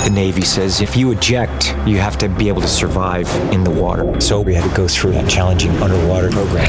The 0.05 0.11
Navy 0.13 0.43
says 0.43 0.81
if 0.81 0.97
you 0.97 1.13
eject, 1.13 1.75
you 1.87 1.99
have 1.99 2.19
to 2.19 2.29
be 2.29 2.49
able 2.49 2.63
to 2.63 2.69
survive 2.69 3.29
in 3.53 3.65
the 3.65 3.71
water. 3.71 4.21
So 4.21 4.41
we 4.41 4.55
had 4.55 4.69
to 4.69 4.77
go 4.77 4.89
through 4.89 5.13
that 5.13 5.31
challenging 5.31 5.71
underwater 5.83 6.31
program. 6.31 6.67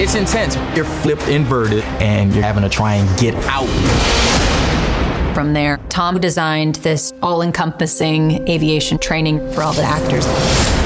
It's 0.00 0.14
intense. 0.14 0.56
You're 0.76 0.84
flipped 0.84 1.28
inverted 1.28 1.84
and 2.00 2.34
you're 2.34 2.44
having 2.44 2.62
to 2.62 2.68
try 2.68 2.94
and 2.94 3.20
get 3.20 3.34
out. 3.46 3.68
From 5.34 5.54
there, 5.54 5.78
Tom 5.88 6.20
designed 6.20 6.74
this 6.82 7.10
all 7.22 7.40
encompassing 7.42 8.46
aviation 8.46 8.98
training 8.98 9.40
for 9.52 9.62
all 9.62 9.72
the 9.72 9.82
actors. 9.82 10.26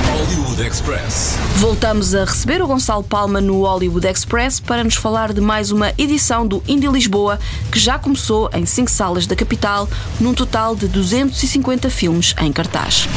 Hollywood 0.07 0.65
Express. 0.65 1.37
Voltamos 1.57 2.15
a 2.15 2.25
receber 2.25 2.63
o 2.63 2.67
Gonçalo 2.69 3.03
Palma 3.03 3.41
no 3.41 3.63
Hollywood 3.63 4.07
Express 4.07 4.61
para 4.61 4.85
nos 4.85 4.95
falar 4.95 5.33
de 5.33 5.41
mais 5.41 5.73
uma 5.73 5.93
edição 5.99 6.47
do 6.47 6.63
Indie 6.69 6.87
Lisboa, 6.87 7.41
que 7.73 7.79
já 7.81 7.99
começou 7.99 8.49
em 8.55 8.65
cinco 8.65 8.91
salas 8.91 9.27
da 9.27 9.35
capital, 9.35 9.89
num 10.21 10.33
total 10.33 10.77
de 10.77 10.87
250 10.87 11.91
filmes 11.91 12.33
em 12.41 12.53
cartaz. 12.53 13.09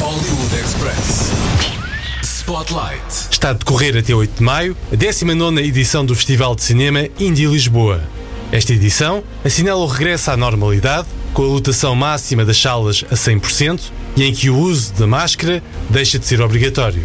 Hollywood 0.00 0.54
Express. 0.54 1.30
Spotlight. 2.22 3.30
Está 3.30 3.50
a 3.50 3.52
decorrer 3.54 3.96
até 3.96 4.14
8 4.14 4.36
de 4.36 4.42
maio 4.42 4.76
a 4.92 4.96
19 4.96 5.62
edição 5.62 6.04
do 6.04 6.14
Festival 6.14 6.54
de 6.54 6.62
Cinema 6.62 7.08
Indie 7.18 7.46
Lisboa. 7.46 8.02
Esta 8.54 8.72
edição 8.72 9.24
assinala 9.44 9.80
o 9.80 9.86
regresso 9.88 10.30
à 10.30 10.36
normalidade, 10.36 11.08
com 11.32 11.42
a 11.42 11.46
lotação 11.46 11.92
máxima 11.96 12.44
das 12.44 12.56
salas 12.56 13.04
a 13.10 13.16
100% 13.16 13.80
e 14.16 14.22
em 14.22 14.32
que 14.32 14.48
o 14.48 14.56
uso 14.56 14.92
da 14.94 15.08
máscara 15.08 15.60
deixa 15.90 16.20
de 16.20 16.26
ser 16.26 16.40
obrigatório. 16.40 17.02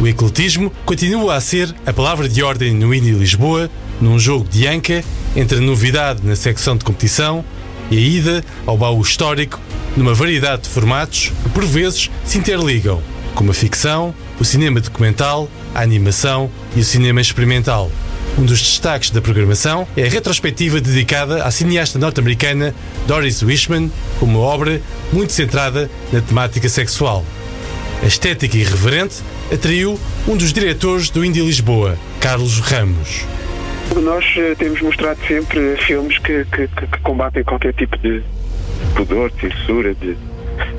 O 0.00 0.08
ecletismo 0.08 0.72
continua 0.84 1.36
a 1.36 1.40
ser 1.40 1.72
a 1.86 1.92
palavra 1.92 2.28
de 2.28 2.42
ordem 2.42 2.74
no 2.74 2.92
Indie 2.92 3.12
Lisboa, 3.12 3.70
num 4.00 4.18
jogo 4.18 4.44
de 4.50 4.66
anca 4.66 5.04
entre 5.36 5.58
a 5.58 5.60
novidade 5.60 6.26
na 6.26 6.34
secção 6.34 6.76
de 6.76 6.84
competição 6.84 7.44
e 7.88 7.96
a 7.96 8.00
ida 8.00 8.44
ao 8.66 8.76
baú 8.76 9.00
histórico 9.02 9.60
numa 9.96 10.14
variedade 10.14 10.62
de 10.62 10.68
formatos 10.68 11.30
que 11.44 11.48
por 11.50 11.64
vezes 11.64 12.10
se 12.24 12.38
interligam, 12.38 13.00
como 13.36 13.52
a 13.52 13.54
ficção, 13.54 14.12
o 14.40 14.44
cinema 14.44 14.80
documental, 14.80 15.48
a 15.76 15.80
animação 15.80 16.50
e 16.74 16.80
o 16.80 16.84
cinema 16.84 17.20
experimental. 17.20 17.88
Um 18.38 18.44
dos 18.44 18.60
destaques 18.60 19.10
da 19.10 19.20
programação 19.20 19.86
é 19.96 20.04
a 20.04 20.08
retrospectiva 20.08 20.80
dedicada 20.80 21.44
à 21.44 21.50
cineasta 21.50 21.98
norte-americana 21.98 22.74
Doris 23.06 23.42
Wishman, 23.42 23.90
com 24.18 24.26
uma 24.26 24.38
obra 24.38 24.80
muito 25.12 25.32
centrada 25.32 25.90
na 26.12 26.20
temática 26.20 26.68
sexual. 26.68 27.24
A 28.02 28.06
estética 28.06 28.56
irreverente 28.56 29.16
atraiu 29.52 30.00
um 30.26 30.36
dos 30.36 30.52
diretores 30.52 31.10
do 31.10 31.24
Indie 31.24 31.42
Lisboa, 31.44 31.96
Carlos 32.20 32.58
Ramos. 32.58 33.24
Nós 34.00 34.24
eh, 34.36 34.54
temos 34.58 34.80
mostrado 34.80 35.20
sempre 35.26 35.76
filmes 35.76 36.18
que, 36.18 36.44
que, 36.46 36.66
que, 36.68 36.86
combatem 37.02 37.44
qualquer 37.44 37.74
tipo 37.74 37.96
de 37.98 38.22
pudor, 38.96 39.30
censura, 39.40 39.94
de 39.94 40.16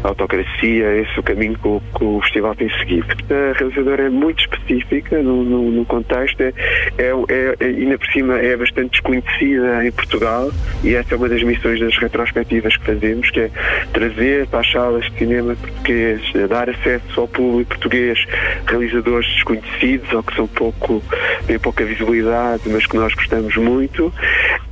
autocracia, 0.04 0.98
esse 0.98 1.12
é 1.16 1.20
o 1.20 1.24
caminho 1.24 1.58
que 1.58 1.68
o, 1.68 1.82
que 1.98 2.04
o 2.04 2.22
festival 2.22 2.56
tem 2.56 2.70
seguido. 2.80 3.08
A 3.30 3.58
realizadora 3.58 4.04
é 4.04 4.10
muito 4.10 4.42
específica 4.42 5.22
no, 5.22 5.44
no, 5.44 5.72
no 5.72 5.86
contexto, 5.86 6.42
é, 6.42 6.54
é, 6.98 7.56
é, 7.60 7.66
ainda 7.66 7.98
por 7.98 8.08
cima 8.08 8.40
é 8.40 8.56
bastante 8.56 8.92
desconhecida 8.92 9.86
em 9.86 9.92
Portugal 9.92 10.52
e 10.84 10.96
essa 10.96 11.16
é 11.16 11.18
uma 11.18 11.30
das 11.30 11.44
missões 11.44 11.80
das 11.80 11.98
retrospectivas 11.98 12.76
que 12.78 12.86
fazemos, 12.86 13.30
que 13.30 13.40
é 13.42 13.52
trazer 13.94 14.48
para 14.48 14.60
as 14.60 14.72
salas 14.72 15.06
de 15.06 15.18
cinema 15.18 15.56
português, 15.56 16.22
dar 16.50 16.70
acesso 16.70 17.22
ao 17.22 17.28
público 17.28 17.70
português, 17.70 18.26
realizadores 18.68 19.28
desconhecidos 19.34 20.12
ou 20.14 20.24
que 20.24 20.36
são 20.36 20.48
pouco, 20.48 21.02
têm 21.48 21.60
pouca 21.60 21.86
visibilidade, 21.86 22.64
mas 22.68 22.86
que 22.86 22.96
nós 22.98 23.14
gostamos 23.14 23.56
muito. 23.56 24.14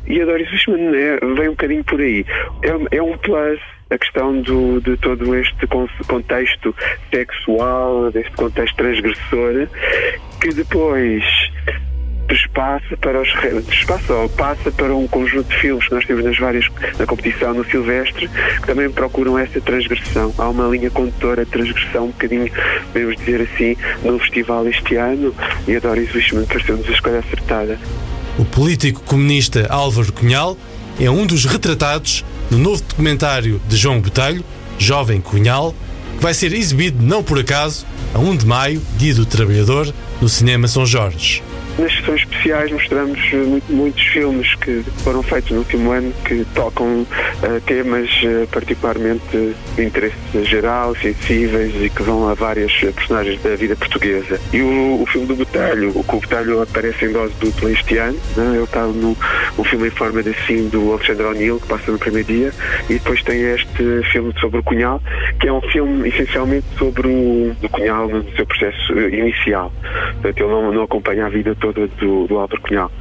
E 0.08 0.22
a 0.22 0.26
Doris 0.26 0.50
Fishman 0.50 0.96
é, 0.96 1.20
vem 1.20 1.48
um 1.48 1.52
bocadinho 1.52 1.84
por 1.84 2.00
aí. 2.00 2.26
É, 2.64 2.98
é 2.98 3.02
um 3.02 3.18
plus 3.18 3.60
a 3.92 3.98
questão 3.98 4.42
do, 4.42 4.82
de 4.82 4.98
todo 4.98 5.36
este 5.36 5.68
contexto 6.08 6.74
sexual, 7.14 8.10
deste 8.12 8.32
contexto 8.32 8.76
transgressor, 8.76 9.68
que 10.40 10.50
depois 10.54 11.24
passa 12.54 12.98
para 12.98 13.22
os 13.22 13.84
passa 13.86 14.14
ou 14.14 14.30
passa 14.30 14.72
para 14.72 14.96
um 14.96 15.08
conjunto 15.08 15.50
de 15.50 15.56
filmes 15.58 15.88
que 15.88 15.94
nós 15.94 16.06
temos 16.06 16.24
nas 16.24 16.38
várias 16.38 16.66
na 16.98 17.06
competição 17.06 17.54
no 17.54 17.66
Silvestre 17.66 18.28
que 18.28 18.68
também 18.68 18.90
procuram 18.90 19.38
essa 19.38 19.60
transgressão. 19.62 20.34
Há 20.38 20.50
uma 20.50 20.68
linha 20.68 20.90
condutora 20.90 21.46
de 21.46 21.52
transgressão 21.52 22.06
um 22.06 22.08
bocadinho, 22.08 22.52
podemos 22.94 23.18
dizer 23.18 23.42
assim, 23.42 23.76
no 24.04 24.20
festival 24.20 24.68
este 24.68 24.96
ano 24.96 25.34
e 25.68 25.76
a 25.76 25.80
Doris 25.80 26.14
Wishman 26.14 26.46
pareceu-nos 26.46 26.88
a 26.88 26.92
escolha 26.92 27.20
acertada. 27.20 27.80
O 28.38 28.46
político 28.46 29.02
comunista 29.02 29.68
Álvaro 29.70 30.12
Cunhal 30.14 30.58
é 31.00 31.10
um 31.10 31.26
dos 31.26 31.46
retratados 31.46 32.24
no 32.52 32.58
novo 32.58 32.84
documentário 32.84 33.62
de 33.68 33.78
João 33.78 34.02
Botelho, 34.02 34.44
Jovem 34.78 35.22
Cunhal, 35.22 35.74
que 36.18 36.22
vai 36.22 36.34
ser 36.34 36.52
exibido 36.54 37.02
não 37.02 37.24
por 37.24 37.40
acaso 37.40 37.86
a 38.14 38.20
1 38.20 38.36
de 38.36 38.46
maio, 38.46 38.82
Dia 38.98 39.16
do 39.16 39.26
Trabalhador, 39.26 39.92
no 40.22 40.28
Cinema 40.28 40.68
São 40.68 40.86
Jorge. 40.86 41.42
Nas 41.80 41.94
sessões 41.94 42.22
especiais 42.22 42.72
mostramos 42.72 43.20
muito, 43.32 43.72
muitos 43.72 44.04
filmes 44.04 44.56
que 44.56 44.84
foram 45.04 45.24
feitos 45.24 45.52
no 45.52 45.60
último 45.60 45.92
ano 45.92 46.14
que 46.26 46.46
tocam 46.54 47.02
uh, 47.02 47.62
temas 47.66 48.10
uh, 48.24 48.48
particularmente 48.52 49.56
de 49.76 49.84
interesse 49.84 50.16
geral, 50.44 50.96
sensíveis 50.96 51.74
e 51.82 51.90
que 51.90 52.04
vão 52.04 52.28
a 52.28 52.34
várias 52.34 52.74
personagens 52.74 53.42
da 53.42 53.56
vida 53.56 53.76
portuguesa. 53.76 54.40
E 54.54 54.62
o, 54.62 55.02
o 55.02 55.06
filme 55.08 55.28
do 55.28 55.36
Botelho, 55.36 55.92
o 55.96 56.04
que 56.04 56.16
o 56.16 56.20
Botelho 56.20 56.62
aparece 56.62 57.06
em 57.06 57.12
dose 57.12 57.34
dupla 57.40 57.72
este 57.72 57.98
ano, 57.98 58.20
né? 58.36 58.56
ele 58.56 58.64
está 58.64 58.86
no 58.86 59.18
um 59.58 59.64
filme 59.64 59.88
em 59.88 59.92
forma 59.92 60.24
de 60.24 60.34
sim 60.46 60.70
do 60.70 60.94
Alexandre 60.94 61.26
O'Neill, 61.26 61.60
que 61.60 61.68
passa 61.68 61.92
no 61.92 62.00
primeiro 62.00 62.28
dia, 62.28 62.52
e 62.90 62.94
depois 62.94 63.22
tem 63.24 63.42
este 63.42 64.02
filme 64.12 64.34
sobre 64.40 64.60
o 64.60 64.64
Cunhal, 64.64 65.02
que 65.40 65.48
é 65.48 65.54
um 65.54 65.62
filme 65.62 66.10
essencialmente 66.10 66.66
sobre 66.78 67.08
o, 67.08 67.56
o 67.62 67.70
Cunhal 67.70 68.08
no 68.08 68.24
seu 68.36 68.46
processo 68.46 68.94
inicial. 68.94 69.72
Portanto, 70.14 70.40
ele 70.40 70.50
não, 70.50 70.72
não 70.72 70.84
acompanha 70.84 71.26
a 71.26 71.30
vida 71.30 71.56
toda 71.62 71.88
do, 71.88 72.28
do 72.28 72.38
Álvaro 72.38 72.62
Cunhal. 72.62 72.92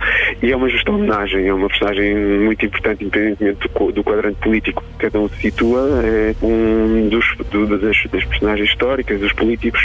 E 0.43 0.53
é 0.53 0.57
uma 0.57 0.69
justa 0.69 0.93
homenagem, 0.93 1.47
é 1.47 1.53
uma 1.53 1.69
personagem 1.69 2.15
muito 2.15 2.65
importante, 2.65 3.05
independentemente 3.05 3.59
do, 3.69 3.93
do 3.93 4.05
quadrante 4.05 4.39
político 4.41 4.83
que 4.83 5.07
cada 5.07 5.19
um 5.19 5.29
se 5.29 5.41
situa, 5.41 5.81
é 6.05 6.35
um 6.43 7.09
dos, 7.09 7.25
do, 7.51 7.67
das, 7.67 7.97
das, 8.11 8.25
personagens 8.25 8.69
históricas, 8.69 9.21
dos 9.21 9.33
políticos 9.33 9.81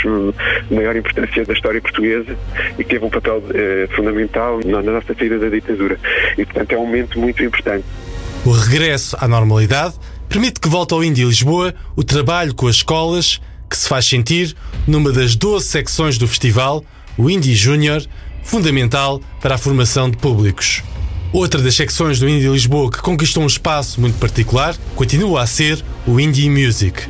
de 0.68 0.74
maior 0.74 0.94
importância 0.94 1.44
da 1.44 1.52
história 1.52 1.80
portuguesa 1.80 2.36
e 2.78 2.84
que 2.84 2.90
teve 2.90 3.04
um 3.04 3.10
papel 3.10 3.42
eh, 3.54 3.88
fundamental 3.96 4.60
na, 4.64 4.82
na 4.82 4.92
nossa 4.92 5.14
saída 5.14 5.38
da 5.38 5.48
ditadura. 5.48 5.98
E, 6.36 6.44
portanto, 6.44 6.72
é 6.72 6.78
um 6.78 6.86
momento 6.86 7.18
muito 7.18 7.42
importante. 7.42 7.84
O 8.44 8.50
regresso 8.50 9.16
à 9.18 9.26
normalidade 9.26 9.94
permite 10.28 10.60
que 10.60 10.68
volte 10.68 10.94
ao 10.94 11.02
Índia 11.02 11.24
Lisboa 11.24 11.74
o 11.96 12.04
trabalho 12.04 12.54
com 12.54 12.66
as 12.66 12.76
escolas 12.76 13.40
que 13.68 13.76
se 13.76 13.88
faz 13.88 14.06
sentir 14.06 14.54
numa 14.86 15.10
das 15.10 15.34
12 15.34 15.66
secções 15.66 16.18
do 16.18 16.28
festival, 16.28 16.84
o 17.18 17.28
Indie 17.28 17.54
Júnior, 17.54 18.02
fundamental 18.46 19.20
para 19.40 19.56
a 19.56 19.58
formação 19.58 20.08
de 20.08 20.16
públicos. 20.16 20.82
Outra 21.32 21.60
das 21.60 21.74
secções 21.74 22.18
do 22.18 22.28
Indie 22.28 22.48
Lisboa 22.48 22.90
que 22.90 23.02
conquistou 23.02 23.42
um 23.42 23.46
espaço 23.46 24.00
muito 24.00 24.18
particular 24.18 24.76
continua 24.94 25.42
a 25.42 25.46
ser 25.46 25.84
o 26.06 26.18
Indie 26.18 26.48
Music. 26.48 27.02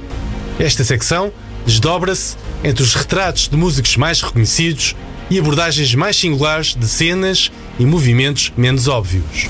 Esta 0.58 0.82
secção 0.82 1.30
desdobra-se 1.66 2.36
entre 2.64 2.82
os 2.82 2.94
retratos 2.94 3.48
de 3.48 3.56
músicos 3.56 3.96
mais 3.96 4.22
reconhecidos 4.22 4.96
e 5.28 5.38
abordagens 5.38 5.94
mais 5.94 6.16
singulares 6.16 6.74
de 6.74 6.88
cenas 6.88 7.52
e 7.78 7.84
movimentos 7.84 8.52
menos 8.56 8.88
óbvios. 8.88 9.48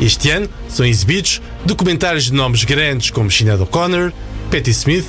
Este 0.00 0.30
ano 0.30 0.48
são 0.68 0.84
exibidos 0.84 1.40
documentários 1.64 2.24
de 2.24 2.34
nomes 2.34 2.64
grandes 2.64 3.08
como 3.10 3.30
Sinead 3.30 3.62
O'Connor, 3.62 4.12
Patti 4.50 4.70
Smith 4.70 5.06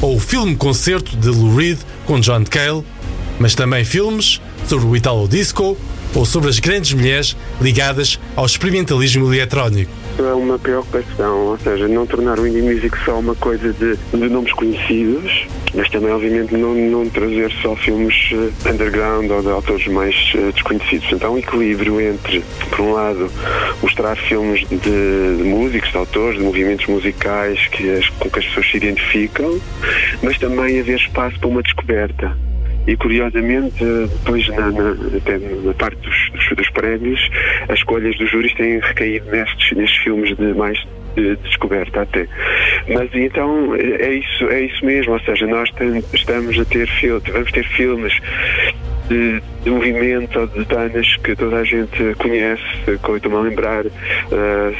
ou 0.00 0.16
o 0.16 0.20
filme-concerto 0.20 1.16
de 1.16 1.28
Lou 1.28 1.56
Reed 1.56 1.78
com 2.06 2.20
John 2.20 2.44
Cale, 2.44 2.84
mas 3.40 3.56
também 3.56 3.84
filmes 3.84 4.40
sobre 4.68 4.86
o 4.86 4.94
Italo 4.94 5.26
Disco 5.26 5.76
ou 6.14 6.24
sobre 6.26 6.48
as 6.50 6.58
grandes 6.58 6.92
mulheres 6.92 7.36
ligadas 7.60 8.20
ao 8.36 8.44
experimentalismo 8.44 9.32
eletrónico. 9.32 9.90
É 10.18 10.34
uma 10.34 10.58
preocupação, 10.58 11.46
ou 11.46 11.58
seja, 11.58 11.86
não 11.86 12.04
tornar 12.06 12.38
o 12.38 12.46
indie 12.46 12.60
music 12.60 12.98
só 13.04 13.18
uma 13.18 13.34
coisa 13.36 13.72
de, 13.72 13.96
de 13.96 14.28
nomes 14.28 14.52
conhecidos, 14.52 15.46
mas 15.74 15.88
também, 15.90 16.10
obviamente, 16.10 16.54
não, 16.54 16.74
não 16.74 17.08
trazer 17.08 17.52
só 17.62 17.76
filmes 17.76 18.14
uh, 18.32 18.68
underground 18.68 19.30
ou 19.30 19.42
de 19.42 19.48
autores 19.48 19.86
mais 19.86 20.14
uh, 20.34 20.52
desconhecidos. 20.52 21.06
Então, 21.12 21.34
um 21.34 21.38
equilíbrio 21.38 22.00
entre, 22.00 22.44
por 22.70 22.80
um 22.80 22.92
lado, 22.92 23.30
mostrar 23.80 24.16
filmes 24.16 24.66
de, 24.68 24.78
de 24.78 25.44
músicos, 25.44 25.90
de 25.90 25.96
autores, 25.96 26.38
de 26.38 26.44
movimentos 26.44 26.86
musicais 26.86 27.64
que 27.68 27.88
as, 27.90 28.08
com 28.08 28.28
que 28.28 28.38
as 28.40 28.44
pessoas 28.46 28.70
se 28.70 28.76
identificam, 28.76 29.60
mas 30.22 30.36
também 30.38 30.80
haver 30.80 30.98
espaço 30.98 31.38
para 31.38 31.48
uma 31.48 31.62
descoberta 31.62 32.47
e 32.88 32.96
curiosamente 32.96 33.84
depois 33.84 34.48
na, 34.48 34.70
na, 34.72 34.94
na 34.94 35.74
parte 35.74 35.98
dos, 36.00 36.30
dos, 36.32 36.56
dos, 36.56 36.70
prémios 36.70 37.20
as 37.68 37.78
escolhas 37.78 38.16
dos 38.16 38.30
júris 38.30 38.54
têm 38.54 38.80
recaído 38.80 39.30
nestes, 39.30 39.76
nestes 39.76 40.02
filmes 40.02 40.34
de 40.36 40.54
mais 40.54 40.82
de 41.14 41.36
descoberta 41.36 42.02
até. 42.02 42.26
Mas 42.88 43.10
então 43.14 43.74
é 43.74 44.14
isso, 44.14 44.48
é 44.48 44.62
isso 44.62 44.84
mesmo, 44.84 45.12
ou 45.12 45.20
seja, 45.20 45.46
nós 45.46 45.70
estamos 46.14 46.58
a 46.58 46.64
ter 46.64 46.88
vamos 47.32 47.52
ter 47.52 47.66
filmes 47.68 48.12
de, 49.08 49.42
de 49.64 49.70
movimento 49.70 50.38
ou 50.38 50.46
de 50.46 50.64
danas 50.66 51.16
que 51.16 51.34
toda 51.34 51.56
a 51.56 51.64
gente 51.64 52.14
conhece, 52.18 52.62
como 53.02 53.16
estou-me 53.16 53.38
a 53.38 53.40
lembrar 53.40 53.86
uh, 53.86 53.90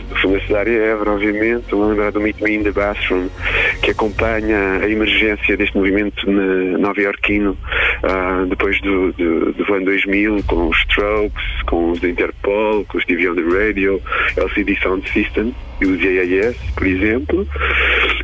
do 0.09 0.17
filme 0.17 0.41
Cidade 0.47 0.71
Évora, 0.71 1.13
obviamente, 1.13 1.63
estou-me 1.63 1.87
a 1.87 1.89
lembrar 1.89 2.13
do 2.13 2.21
Meet 2.21 2.41
Me 2.41 2.55
in 2.57 2.63
the 2.63 2.71
Bathroom, 2.71 3.29
que 3.83 3.91
acompanha 3.91 4.81
a 4.83 4.89
emergência 4.89 5.57
deste 5.57 5.77
movimento 5.77 6.31
nova-iorquino 6.31 7.57
uh, 8.03 8.47
depois 8.47 8.81
do, 8.81 9.13
do, 9.13 9.53
do 9.53 9.75
ano 9.75 9.87
2000, 9.87 10.43
com 10.45 10.69
os 10.69 10.79
Strokes, 10.79 11.63
com 11.67 11.93
os 11.93 12.03
Interpol, 12.03 12.85
com 12.85 12.99
os 12.99 13.05
TV 13.05 13.29
on 13.29 13.35
the 13.35 13.43
Radio, 13.43 14.01
LCD 14.37 14.77
Sound 14.83 15.09
System 15.11 15.55
e 15.81 15.87
os 15.87 16.01
AAS, 16.01 16.57
por 16.75 16.87
exemplo. 16.87 17.47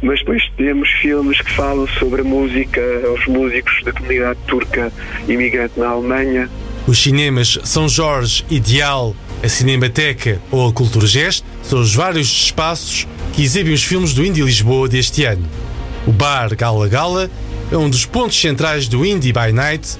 Mas 0.02 0.18
depois 0.20 0.42
temos 0.56 0.88
filmes 1.00 1.40
que 1.40 1.50
falam 1.52 1.86
sobre 1.88 2.22
a 2.22 2.24
música, 2.24 2.80
os 3.14 3.26
músicos 3.26 3.82
da 3.84 3.92
comunidade 3.92 4.38
turca 4.46 4.92
imigrante 5.28 5.78
na 5.78 5.88
Alemanha. 5.88 6.48
Os 6.86 7.02
cinemas 7.02 7.58
São 7.64 7.88
Jorge, 7.88 8.44
Ideal, 8.50 9.16
a 9.42 9.48
Cinemateca 9.48 10.40
ou 10.50 10.68
a 10.68 10.72
Culturgest 10.72 11.44
são 11.62 11.80
os 11.80 11.94
vários 11.94 12.28
espaços 12.28 13.06
que 13.32 13.42
exibem 13.42 13.72
os 13.72 13.82
filmes 13.82 14.14
do 14.14 14.24
Indie 14.24 14.42
Lisboa 14.42 14.88
deste 14.88 15.24
ano. 15.24 15.46
O 16.06 16.12
bar 16.12 16.54
Gala 16.54 16.88
Gala 16.88 17.30
é 17.70 17.76
um 17.76 17.88
dos 17.88 18.04
pontos 18.04 18.40
centrais 18.40 18.88
do 18.88 19.04
Indie 19.04 19.32
by 19.32 19.52
Night, 19.52 19.96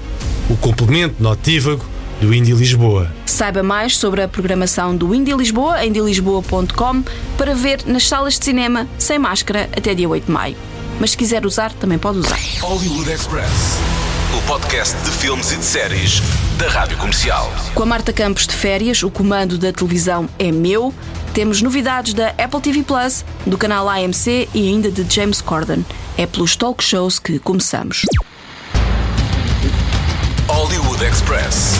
o 0.49 0.55
complemento 0.57 1.21
notívago 1.21 1.85
do 2.21 2.33
Indie 2.33 2.53
Lisboa. 2.53 3.11
Saiba 3.25 3.61
mais 3.61 3.97
sobre 3.97 4.21
a 4.21 4.27
programação 4.27 4.95
do 4.95 5.13
Indie 5.13 5.33
Lisboa 5.33 5.83
em 5.83 5.89
indielisboa.com 5.89 7.03
para 7.37 7.53
ver 7.53 7.81
nas 7.85 8.07
salas 8.07 8.39
de 8.39 8.45
cinema 8.45 8.87
sem 8.97 9.19
máscara 9.19 9.69
até 9.75 9.93
dia 9.93 10.07
8 10.07 10.25
de 10.25 10.31
maio. 10.31 10.55
Mas 10.99 11.11
se 11.11 11.17
quiser 11.17 11.45
usar, 11.45 11.73
também 11.73 11.97
pode 11.97 12.19
usar. 12.19 12.39
Hollywood 12.61 13.11
Express, 13.11 13.79
o 14.37 14.41
podcast 14.47 14.95
de 15.03 15.11
filmes 15.11 15.51
e 15.51 15.57
de 15.57 15.65
séries 15.65 16.21
da 16.57 16.69
Rádio 16.69 16.97
Comercial. 16.97 17.51
Com 17.73 17.83
a 17.83 17.85
Marta 17.85 18.13
Campos 18.13 18.47
de 18.47 18.53
férias, 18.53 19.03
o 19.03 19.11
comando 19.11 19.57
da 19.57 19.73
televisão 19.73 20.29
é 20.39 20.51
meu. 20.51 20.93
Temos 21.35 21.61
novidades 21.61 22.13
da 22.13 22.29
Apple 22.29 22.61
TV 22.61 22.81
Plus, 22.81 23.25
do 23.45 23.57
canal 23.57 23.89
AMC 23.89 24.47
e 24.53 24.69
ainda 24.69 24.89
de 24.89 25.05
James 25.13 25.41
Corden. 25.41 25.85
É 26.17 26.25
pelos 26.25 26.55
talk 26.55 26.81
shows 26.81 27.19
que 27.19 27.39
começamos. 27.39 28.05
Hollywood 30.47 31.03
Express. 31.03 31.77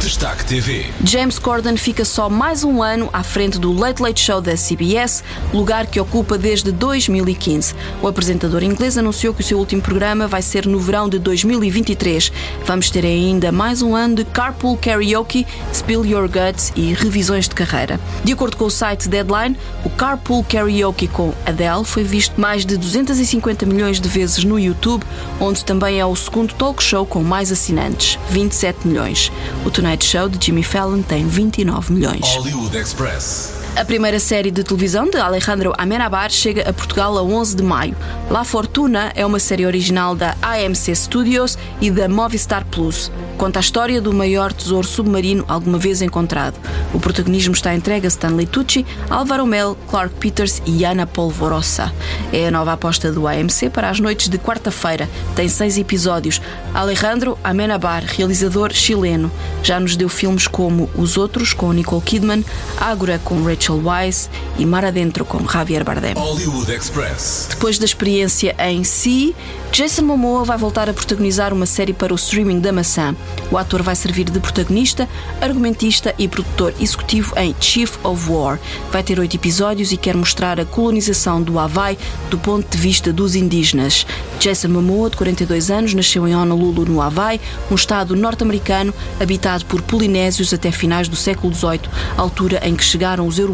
Destaque 0.00 0.46
TV. 0.46 0.86
James 1.04 1.38
Corden 1.38 1.76
fica 1.76 2.06
só 2.06 2.30
mais 2.30 2.64
um 2.64 2.82
ano 2.82 3.10
à 3.12 3.22
frente 3.22 3.58
do 3.58 3.70
Late 3.70 4.00
Late 4.00 4.18
Show 4.18 4.40
da 4.40 4.54
CBS, 4.56 5.22
lugar 5.52 5.86
que 5.86 6.00
ocupa 6.00 6.38
desde 6.38 6.72
2015. 6.72 7.74
O 8.00 8.08
apresentador 8.08 8.62
inglês 8.62 8.96
anunciou 8.96 9.34
que 9.34 9.42
o 9.42 9.44
seu 9.44 9.58
último 9.58 9.82
programa 9.82 10.26
vai 10.26 10.40
ser 10.40 10.66
no 10.66 10.80
verão 10.80 11.06
de 11.06 11.18
2023. 11.18 12.32
Vamos 12.64 12.88
ter 12.88 13.04
ainda 13.04 13.52
mais 13.52 13.82
um 13.82 13.94
ano 13.94 14.14
de 14.14 14.24
Carpool 14.24 14.78
Karaoke, 14.78 15.46
Spill 15.70 16.06
Your 16.06 16.30
Guts 16.30 16.72
e 16.74 16.94
revisões 16.94 17.46
de 17.46 17.54
carreira. 17.54 18.00
De 18.24 18.32
acordo 18.32 18.56
com 18.56 18.64
o 18.64 18.70
site 18.70 19.06
Deadline, 19.06 19.58
o 19.84 19.90
Carpool 19.90 20.42
Karaoke 20.44 21.08
com 21.08 21.34
Adele 21.44 21.84
foi 21.84 22.04
visto 22.04 22.40
mais 22.40 22.64
de 22.64 22.78
250 22.78 23.66
milhões 23.66 24.00
de 24.00 24.08
vezes 24.08 24.44
no 24.44 24.58
YouTube, 24.58 25.04
onde 25.38 25.62
também 25.62 26.00
é 26.00 26.06
o 26.06 26.16
segundo 26.16 26.54
talk 26.54 26.82
show 26.82 27.04
com 27.04 27.22
mais 27.22 27.52
assinantes, 27.52 28.18
27 28.30 28.88
milhões. 28.88 29.30
O 29.66 29.70
Tonight 29.90 30.04
Show 30.04 30.28
de 30.28 30.38
Jimmy 30.38 30.62
Fallon 30.62 31.02
tem 31.02 31.26
29 31.26 31.92
milhões. 31.92 32.20
Hollywood 32.22 32.76
Express. 32.76 33.59
A 33.76 33.84
primeira 33.84 34.18
série 34.18 34.50
de 34.50 34.64
televisão 34.64 35.08
de 35.08 35.16
Alejandro 35.16 35.72
Amenabar 35.78 36.28
chega 36.28 36.68
a 36.68 36.72
Portugal 36.72 37.16
a 37.16 37.22
11 37.22 37.56
de 37.56 37.62
maio. 37.62 37.96
La 38.28 38.42
Fortuna 38.42 39.12
é 39.14 39.24
uma 39.24 39.38
série 39.38 39.64
original 39.64 40.14
da 40.14 40.36
AMC 40.42 40.94
Studios 40.94 41.56
e 41.80 41.88
da 41.88 42.08
Movistar 42.08 42.64
Plus. 42.66 43.12
Conta 43.38 43.58
a 43.58 43.62
história 43.62 44.00
do 44.00 44.12
maior 44.12 44.52
tesouro 44.52 44.86
submarino 44.86 45.44
alguma 45.48 45.78
vez 45.78 46.02
encontrado. 46.02 46.58
O 46.92 47.00
protagonismo 47.00 47.54
está 47.54 47.74
entregue 47.74 48.06
a 48.06 48.08
Stanley 48.08 48.46
Tucci, 48.46 48.84
Álvaro 49.08 49.46
Mel, 49.46 49.78
Clark 49.88 50.14
Peters 50.16 50.60
e 50.66 50.84
Ana 50.84 51.06
Polvorosa. 51.06 51.92
É 52.32 52.48
a 52.48 52.50
nova 52.50 52.72
aposta 52.72 53.10
do 53.10 53.26
AMC 53.26 53.70
para 53.72 53.88
as 53.88 54.00
noites 54.00 54.28
de 54.28 54.36
quarta-feira. 54.36 55.08
Tem 55.34 55.48
seis 55.48 55.78
episódios. 55.78 56.42
Alejandro 56.74 57.38
Amenabar, 57.42 58.04
realizador 58.04 58.74
chileno, 58.74 59.30
já 59.62 59.80
nos 59.80 59.96
deu 59.96 60.08
filmes 60.08 60.46
como 60.46 60.90
Os 60.94 61.16
Outros, 61.16 61.54
com 61.54 61.72
Nicole 61.72 62.02
Kidman, 62.02 62.44
Ágora, 62.78 63.18
com 63.24 63.42
Rachel 63.42 63.59
Weisz 63.68 64.30
e 64.58 64.64
Mar 64.64 64.84
Adentro, 64.84 65.24
com 65.24 65.46
Javier 65.48 65.84
Bardem. 65.84 66.14
Hollywood 66.14 66.72
Express. 66.72 67.48
Depois 67.50 67.78
da 67.78 67.84
experiência 67.84 68.54
em 68.58 68.84
si, 68.84 69.34
Jason 69.72 70.02
Momoa 70.02 70.44
vai 70.44 70.58
voltar 70.58 70.88
a 70.88 70.92
protagonizar 70.92 71.52
uma 71.52 71.66
série 71.66 71.92
para 71.92 72.12
o 72.12 72.16
streaming 72.16 72.58
da 72.58 72.72
maçã. 72.72 73.14
O 73.50 73.58
ator 73.58 73.82
vai 73.82 73.94
servir 73.94 74.28
de 74.28 74.40
protagonista, 74.40 75.08
argumentista 75.40 76.14
e 76.18 76.26
produtor 76.26 76.74
executivo 76.80 77.32
em 77.36 77.54
Chief 77.60 77.96
of 78.04 78.30
War. 78.30 78.58
Vai 78.90 79.02
ter 79.02 79.18
oito 79.18 79.36
episódios 79.36 79.92
e 79.92 79.96
quer 79.96 80.16
mostrar 80.16 80.58
a 80.58 80.64
colonização 80.64 81.42
do 81.42 81.58
Havaí 81.58 81.98
do 82.30 82.38
ponto 82.38 82.68
de 82.68 82.78
vista 82.78 83.12
dos 83.12 83.34
indígenas. 83.34 84.06
Jason 84.38 84.68
Momoa, 84.68 85.10
de 85.10 85.16
42 85.16 85.70
anos, 85.70 85.94
nasceu 85.94 86.26
em 86.26 86.34
Honolulu, 86.34 86.86
no 86.86 87.00
Havaí, 87.00 87.40
um 87.70 87.74
estado 87.74 88.16
norte-americano 88.16 88.92
habitado 89.20 89.64
por 89.66 89.82
polinésios 89.82 90.52
até 90.52 90.72
finais 90.72 91.08
do 91.08 91.16
século 91.16 91.54
XVIII, 91.54 91.80
altura 92.16 92.60
em 92.64 92.74
que 92.74 92.84
chegaram 92.84 93.26
os 93.26 93.38
europeus. 93.38 93.49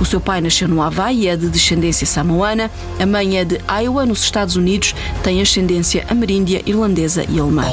O 0.00 0.04
seu 0.04 0.20
pai 0.20 0.40
nasceu 0.40 0.68
no 0.68 0.82
Havaí 0.82 1.22
e 1.22 1.28
é 1.28 1.36
de 1.36 1.48
descendência 1.48 2.06
samoana, 2.06 2.70
a 2.98 3.06
mãe 3.06 3.38
é 3.38 3.44
de 3.44 3.60
Iowa, 3.82 4.04
nos 4.04 4.22
Estados 4.22 4.56
Unidos, 4.56 4.94
tem 5.22 5.40
ascendência 5.40 6.04
ameríndia, 6.08 6.62
irlandesa 6.66 7.24
e 7.28 7.38
alemã. 7.38 7.64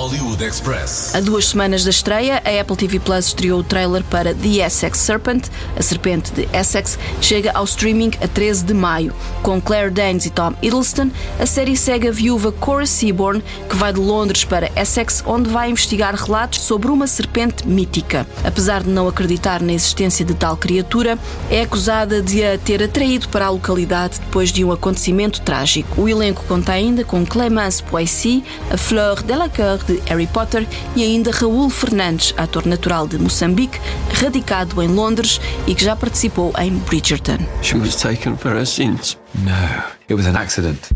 A 1.14 1.20
duas 1.20 1.46
semanas 1.46 1.84
da 1.84 1.90
estreia, 1.90 2.42
a 2.46 2.62
Apple 2.62 2.76
TV 2.76 3.00
Plus 3.00 3.28
estreou 3.28 3.62
o 3.62 3.64
trailer 3.64 4.04
para 4.04 4.34
The 4.34 4.66
Essex 4.66 5.00
Serpent, 5.00 5.48
a 5.76 5.82
serpente 5.82 6.32
de 6.32 6.48
Essex, 6.54 7.00
chega 7.22 7.52
ao 7.54 7.64
streaming 7.64 8.12
a 8.22 8.28
13 8.28 8.66
de 8.66 8.74
maio. 8.74 9.14
Com 9.42 9.62
Claire 9.62 9.90
Danes 9.90 10.26
e 10.26 10.30
Tom 10.30 10.54
Hiddleston, 10.62 11.10
a 11.40 11.46
série 11.46 11.76
segue 11.76 12.08
a 12.08 12.12
viúva 12.12 12.52
Cora 12.52 12.86
Seaborn, 12.86 13.44
que 13.70 13.76
vai 13.76 13.94
de 13.94 14.00
Londres 14.00 14.44
para 14.44 14.72
Essex, 14.76 15.24
onde 15.26 15.50
vai 15.50 15.70
investigar 15.70 16.14
relatos 16.14 16.62
sobre 16.62 16.92
uma 16.92 17.08
serpente 17.08 17.68
mítica. 17.68 18.28
Apesar 18.44 18.84
de 18.84 18.90
não 18.90 19.08
acreditar 19.08 19.62
na 19.62 19.74
existência 19.74 20.26
de 20.26 20.34
tal 20.34 20.58
criatura, 20.58 21.18
é 21.49 21.62
acusada 21.62 22.21
de 22.21 22.43
a 22.43 22.58
ter 22.58 22.82
atraído 22.84 23.28
para 23.30 23.45
a 23.45 23.49
localidade 23.49 24.19
depois 24.19 24.52
de 24.52 24.63
um 24.63 24.71
acontecimento 24.71 25.41
trágico. 25.41 26.02
O 26.02 26.08
elenco 26.08 26.43
conta 26.47 26.73
ainda 26.73 27.04
com 27.04 27.25
Clémence 27.25 27.82
Poissy, 27.84 28.43
a 28.69 28.78
Fleur 28.78 29.23
Delacour 29.23 29.84
de 29.86 29.99
Harry 30.08 30.28
Potter 30.28 30.67
e 30.95 31.04
ainda 31.04 31.32
Raul 31.32 31.69
Fernandes, 31.69 32.34
ator 32.38 32.65
natural 32.65 33.08
de 33.08 33.17
Moçambique, 33.17 33.80
radicado 34.13 34.82
em 34.82 34.88
Londres 34.88 35.41
e 35.65 35.73
que 35.73 35.84
já 35.84 35.95
participou 35.95 36.54
em 36.60 36.71
Bridgerton. 36.71 37.39
She 37.62 37.78
was 37.78 37.95
taken 37.95 38.38
for 38.38 38.52
her 38.52 38.65
sins. 38.65 39.17
No, 39.36 39.84
it 40.10 40.15
was 40.15 40.28
an 40.28 40.36
accident. 40.36 40.89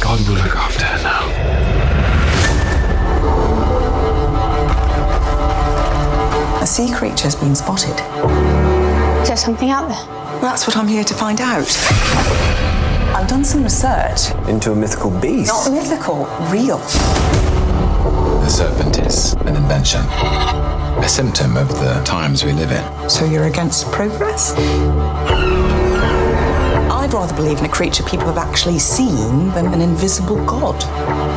God 0.00 0.20
will 0.28 0.36
look 0.36 0.56
after 0.56 0.84
her 0.84 1.02
now. 1.02 1.84
A 6.60 6.66
sea 6.66 6.90
creature 6.90 7.24
has 7.24 7.34
been 7.34 7.54
spotted. 7.54 7.94
Is 9.24 9.28
there 9.28 9.38
something 9.38 9.70
out 9.70 9.88
there? 9.88 10.40
That's 10.42 10.66
what 10.66 10.76
I'm 10.76 10.86
here 10.86 11.02
to 11.02 11.14
find 11.14 11.40
out. 11.40 11.66
I've 13.16 13.26
done 13.26 13.42
some 13.42 13.62
research. 13.62 14.30
Into 14.46 14.72
a 14.72 14.76
mythical 14.76 15.10
beast? 15.18 15.48
Not 15.48 15.72
mythical, 15.72 16.26
real. 16.52 16.76
The 16.76 18.48
serpent 18.50 18.98
is 18.98 19.32
an 19.32 19.56
invention, 19.56 20.02
a 20.02 21.08
symptom 21.08 21.56
of 21.56 21.68
the 21.68 22.02
times 22.04 22.44
we 22.44 22.52
live 22.52 22.70
in. 22.70 23.08
So 23.08 23.24
you're 23.24 23.46
against 23.46 23.90
progress? 23.92 24.52
I'd 26.92 27.14
rather 27.14 27.34
believe 27.34 27.60
in 27.60 27.64
a 27.64 27.68
creature 27.70 28.02
people 28.02 28.26
have 28.26 28.36
actually 28.36 28.78
seen 28.78 29.48
than 29.52 29.72
an 29.72 29.80
invisible 29.80 30.44
god. 30.44 30.76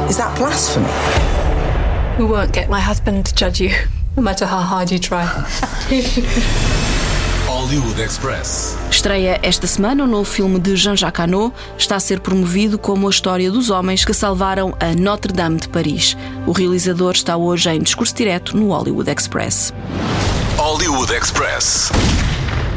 Is 0.10 0.18
that 0.18 0.38
blasphemy? 0.38 0.92
We 2.22 2.26
won't 2.30 2.52
get 2.52 2.70
my 2.70 2.82
husband 2.82 3.28
to 3.28 3.34
judge 3.34 3.62
you, 3.62 3.74
no 4.18 4.24
matter 4.24 4.46
how 4.46 4.60
hard 4.60 4.92
you 4.92 5.00
try. 5.00 5.24
Hollywood 7.68 8.00
Express. 8.00 8.78
Estreia 8.90 9.42
esta 9.44 9.68
semana 9.68 10.06
o 10.06 10.08
novo 10.08 10.24
filme 10.24 10.58
de 10.58 10.74
Jean-Jacques 10.78 11.22
Hano. 11.22 11.54
Está 11.78 11.98
a 11.98 12.00
ser 12.00 12.22
promovido 12.22 12.80
como 12.80 13.08
a 13.08 13.10
história 13.10 13.52
dos 13.52 13.70
homens 13.70 14.06
que 14.06 14.14
salvaram 14.14 14.74
a 14.80 14.96
Notre-Dame 14.96 15.58
de 15.58 15.68
Paris. 15.68 16.16
O 16.46 16.54
realizador 16.54 17.12
está 17.14 17.36
hoje 17.36 17.70
em 17.70 17.82
discurso 17.82 18.16
direto 18.16 18.56
no 18.56 18.70
Hollywood 18.70 19.10
Express. 19.10 19.74
Hollywood 20.58 21.12
Express. 21.12 21.92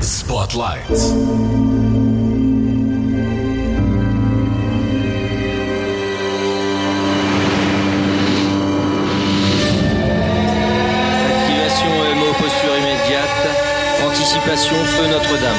Spotlight. 0.03 0.89
Feu 14.57 15.07
Notre-Dame. 15.07 15.55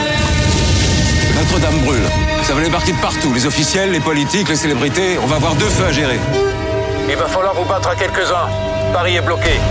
Notre-Dame 1.39 1.80
brûle. 1.86 2.04
Ça 2.43 2.54
va 2.54 2.60
les 2.60 2.69
partir 2.69 2.93
de 2.93 2.99
partout. 2.99 3.34
Les 3.34 3.45
officiels, 3.45 3.89
les 3.89 4.01
politiques, 4.01 4.49
les 4.49 4.58
célébrités. 4.58 5.17
On 5.23 5.27
va 5.27 5.38
avoir 5.38 5.56
deux 5.56 5.69
feux 5.69 5.86
à 5.86 5.91
gérer. 5.93 6.19
Il 7.08 7.15
va 7.15 7.25
falloir 7.25 7.54
vous 7.54 7.63
battre 7.63 7.88
à 7.88 7.95
quelques-uns. 7.95 8.49
Paris 8.91 9.15
est 9.15 9.21
bloqué. 9.21 9.62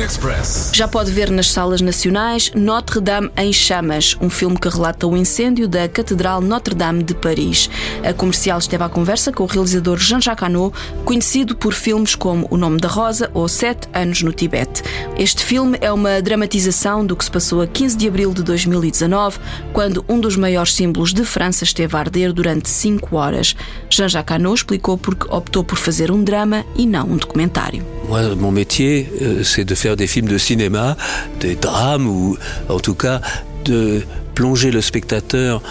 Express. 0.00 0.70
Já 0.72 0.88
pode 0.88 1.12
ver 1.12 1.30
nas 1.30 1.50
salas 1.50 1.82
nacionais 1.82 2.50
Notre-Dame 2.54 3.30
em 3.36 3.52
Chamas, 3.52 4.16
um 4.18 4.30
filme 4.30 4.58
que 4.58 4.68
relata 4.68 5.06
o 5.06 5.14
incêndio 5.14 5.68
da 5.68 5.86
Catedral 5.86 6.40
Notre-Dame 6.40 7.02
de 7.02 7.14
Paris. 7.14 7.68
A 8.02 8.14
comercial 8.14 8.58
esteve 8.58 8.82
à 8.82 8.88
conversa 8.88 9.30
com 9.30 9.42
o 9.42 9.46
realizador 9.46 9.98
Jean-Jacques 9.98 10.42
Hano, 10.42 10.72
conhecido 11.04 11.54
por 11.54 11.74
filmes 11.74 12.14
como 12.14 12.46
O 12.50 12.56
Nome 12.56 12.80
da 12.80 12.88
Rosa 12.88 13.30
ou 13.34 13.46
Sete 13.46 13.88
Anos 13.92 14.22
no 14.22 14.32
Tibete. 14.32 14.82
Este 15.18 15.44
filme 15.44 15.76
é 15.82 15.92
uma 15.92 16.22
dramatização 16.22 17.04
do 17.04 17.14
que 17.14 17.24
se 17.24 17.30
passou 17.30 17.60
a 17.60 17.66
15 17.66 17.98
de 17.98 18.08
abril 18.08 18.32
de 18.32 18.42
2019, 18.42 19.38
quando 19.74 20.02
um 20.08 20.18
dos 20.18 20.34
maiores 20.34 20.74
símbolos 20.74 21.12
de 21.12 21.24
França 21.26 21.64
esteve 21.64 21.94
a 21.94 22.00
arder 22.00 22.32
durante 22.32 22.70
cinco 22.70 23.16
horas. 23.16 23.54
Jean-Jacques 23.90 24.34
Hano 24.34 24.54
explicou 24.54 24.96
porque 24.96 25.26
optou 25.28 25.62
por 25.62 25.76
fazer 25.76 26.10
um 26.10 26.24
drama 26.24 26.64
e 26.74 26.86
não 26.86 27.06
um 27.06 27.16
documentário. 27.18 27.84
Moi, 28.08 28.34
mon 28.34 28.50
métier, 28.50 29.08
euh, 29.20 29.44
c'est 29.44 29.64
de 29.64 29.74
faire 29.76 29.89
des 29.96 30.06
films 30.06 30.28
de 30.28 30.38
cinéma, 30.38 30.96
des 31.40 31.56
drames, 31.56 32.06
ou 32.06 32.36
en 32.68 32.80
tout 32.80 32.94
cas 32.94 33.20
de 33.64 34.02
plonger 34.34 34.70
le 34.70 34.80
spectateur 34.80 35.62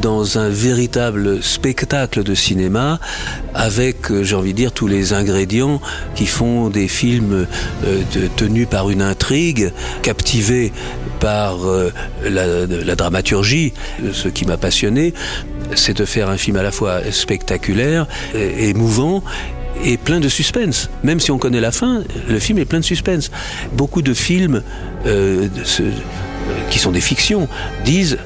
dans 0.00 0.38
un 0.38 0.48
véritable 0.48 1.42
spectacle 1.42 2.22
de 2.22 2.34
cinéma 2.34 2.98
avec, 3.52 4.10
euh, 4.10 4.24
j'ai 4.24 4.34
envie 4.34 4.52
de 4.52 4.56
dire, 4.56 4.72
tous 4.72 4.86
les 4.86 5.12
ingrédients 5.12 5.80
qui 6.14 6.24
font 6.24 6.70
des 6.70 6.88
films 6.88 7.46
euh, 7.84 8.02
tenus 8.36 8.66
par 8.66 8.88
une 8.88 9.02
intrigue, 9.02 9.72
captivés 10.02 10.72
par 11.20 11.66
euh, 11.66 11.92
la, 12.24 12.66
la 12.66 12.96
dramaturgie. 12.96 13.74
Ce 14.12 14.28
qui 14.28 14.46
m'a 14.46 14.56
passionné, 14.56 15.12
c'est 15.74 15.96
de 15.96 16.06
faire 16.06 16.30
un 16.30 16.38
film 16.38 16.56
à 16.56 16.62
la 16.62 16.72
fois 16.72 17.00
spectaculaire, 17.10 18.06
émouvant 18.34 19.22
et 19.84 19.96
plein 19.96 20.20
de 20.20 20.28
suspense. 20.28 20.90
Même 21.02 21.20
si 21.20 21.30
on 21.30 21.38
connaît 21.38 21.60
la 21.60 21.72
fin, 21.72 22.02
le 22.28 22.38
film 22.38 22.58
est 22.58 22.64
plein 22.64 22.80
de 22.80 22.84
suspense. 22.84 23.30
Beaucoup 23.72 24.02
de 24.02 24.14
films 24.14 24.62
euh, 25.06 25.48
qui 26.70 26.78
sont 26.78 26.92
des 26.92 27.00
fictions 27.00 27.48
disent 27.84 28.18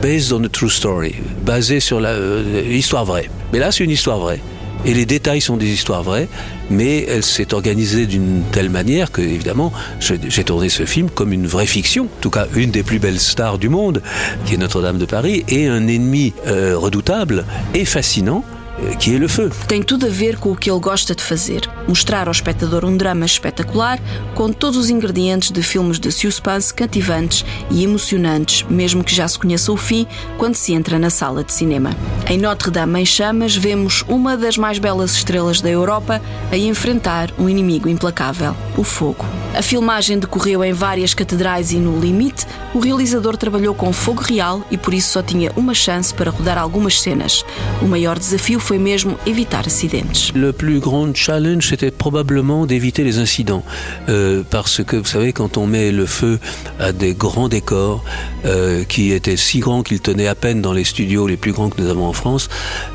based 0.00 0.32
on 0.32 0.42
a 0.44 0.48
true 0.48 0.70
story, 0.70 1.14
basé 1.44 1.80
sur 1.80 2.00
la 2.00 2.10
euh, 2.10 2.62
histoire 2.68 3.04
vraie. 3.04 3.30
Mais 3.52 3.58
là, 3.58 3.70
c'est 3.70 3.84
une 3.84 3.90
histoire 3.90 4.18
vraie. 4.18 4.40
Et 4.84 4.94
les 4.94 5.06
détails 5.06 5.40
sont 5.40 5.56
des 5.56 5.68
histoires 5.68 6.02
vraies, 6.02 6.28
mais 6.68 7.04
elle 7.04 7.22
s'est 7.22 7.54
organisée 7.54 8.06
d'une 8.06 8.42
telle 8.50 8.68
manière 8.68 9.12
que, 9.12 9.22
évidemment, 9.22 9.72
j'ai 10.00 10.42
tourné 10.42 10.68
ce 10.68 10.86
film 10.86 11.08
comme 11.08 11.32
une 11.32 11.46
vraie 11.46 11.66
fiction. 11.66 12.04
En 12.04 12.20
tout 12.20 12.30
cas, 12.30 12.48
une 12.56 12.72
des 12.72 12.82
plus 12.82 12.98
belles 12.98 13.20
stars 13.20 13.58
du 13.58 13.68
monde, 13.68 14.02
qui 14.44 14.54
est 14.54 14.56
Notre-Dame 14.56 14.98
de 14.98 15.04
Paris, 15.04 15.44
et 15.48 15.68
un 15.68 15.86
ennemi 15.86 16.32
euh, 16.48 16.76
redoutable 16.76 17.44
et 17.74 17.84
fascinant, 17.84 18.44
euh, 18.82 18.94
qui 18.96 19.14
est 19.14 19.18
le 19.18 19.28
feu. 19.28 19.50
Tem 19.68 19.82
tudo 19.82 20.06
a 20.06 20.08
ver 20.08 20.36
com 20.36 20.52
o 20.52 20.56
que 20.56 20.70
ele 20.70 20.80
gosta 20.80 21.14
de 21.14 21.22
fazer: 21.22 21.68
mostrar 21.86 22.28
ao 22.28 22.32
espectador 22.32 22.84
um 22.84 22.96
drama 22.96 23.24
espetacular 23.24 23.98
com 24.34 24.52
todos 24.52 24.78
os 24.78 24.90
ingredientes 24.90 25.50
de 25.50 25.62
filmes 25.62 25.98
de 25.98 26.10
suspense 26.10 26.72
cativantes 26.72 27.44
e 27.70 27.84
emocionantes, 27.84 28.64
mesmo 28.68 29.04
que 29.04 29.14
já 29.14 29.26
se 29.26 29.38
conheça 29.38 29.72
o 29.72 29.76
fim 29.76 30.06
quando 30.38 30.54
se 30.54 30.72
entra 30.72 30.98
na 30.98 31.10
sala 31.10 31.44
de 31.44 31.52
cinema. 31.52 31.96
Em 32.28 32.38
Notre-Dame 32.38 33.00
em 33.00 33.06
Chamas, 33.06 33.56
vemos 33.56 34.04
uma 34.08 34.36
das 34.36 34.56
mais 34.56 34.78
belas 34.78 35.12
estrelas 35.12 35.60
da 35.60 35.70
Europa 35.70 36.20
a 36.50 36.56
enfrentar 36.56 37.30
um 37.38 37.48
inimigo 37.48 37.88
implacável: 37.88 38.54
o 38.76 38.84
fogo. 38.84 39.24
A 39.54 39.60
filmagem 39.60 40.18
decorreu 40.18 40.64
em 40.64 40.72
várias 40.72 41.12
catedrais 41.12 41.72
e 41.72 41.76
no 41.76 42.00
limite, 42.00 42.46
o 42.74 42.78
realizador 42.78 43.36
trabalhou 43.36 43.74
com 43.74 43.92
fogo 43.92 44.22
real 44.22 44.64
e 44.70 44.78
por 44.78 44.94
isso 44.94 45.10
só 45.10 45.22
tinha 45.22 45.52
uma 45.54 45.74
chance 45.74 46.12
para 46.14 46.30
rodar 46.30 46.56
algumas 46.56 47.00
cenas. 47.00 47.44
O 47.82 47.86
maior 47.86 48.18
desafio 48.18 48.58
foi 48.58 48.71
mesmo 48.78 49.16
evitar 49.26 49.66
acidentes. 49.66 50.32
Le 50.34 50.52
plus 50.52 50.80
grand 50.80 51.14
challenge, 51.14 51.68
c'était 51.68 51.90
probablement 51.90 52.66
d'éviter 52.66 53.04
les 53.04 53.18
incidents. 53.18 53.64
Euh, 54.08 54.42
parce 54.48 54.82
que, 54.84 54.96
vous 54.96 55.06
savez, 55.06 55.32
quand 55.32 55.56
on 55.56 55.66
met 55.66 55.92
le 55.92 56.06
feu 56.06 56.38
à 56.78 56.92
des 56.92 57.14
grands 57.14 57.48
décors 57.48 58.04
euh, 58.44 58.84
qui 58.84 59.12
étaient 59.12 59.36
si 59.36 59.60
grands 59.60 59.82
qu'ils 59.82 60.00
tenaient 60.00 60.26
à 60.26 60.34
peine 60.34 60.60
dans 60.60 60.72
les 60.72 60.84
studios 60.84 61.26
les 61.26 61.36
plus 61.36 61.52
grands 61.52 61.70
que 61.70 61.80
nous 61.80 61.88
avons 61.88 62.06
en 62.06 62.12
France, 62.12 62.48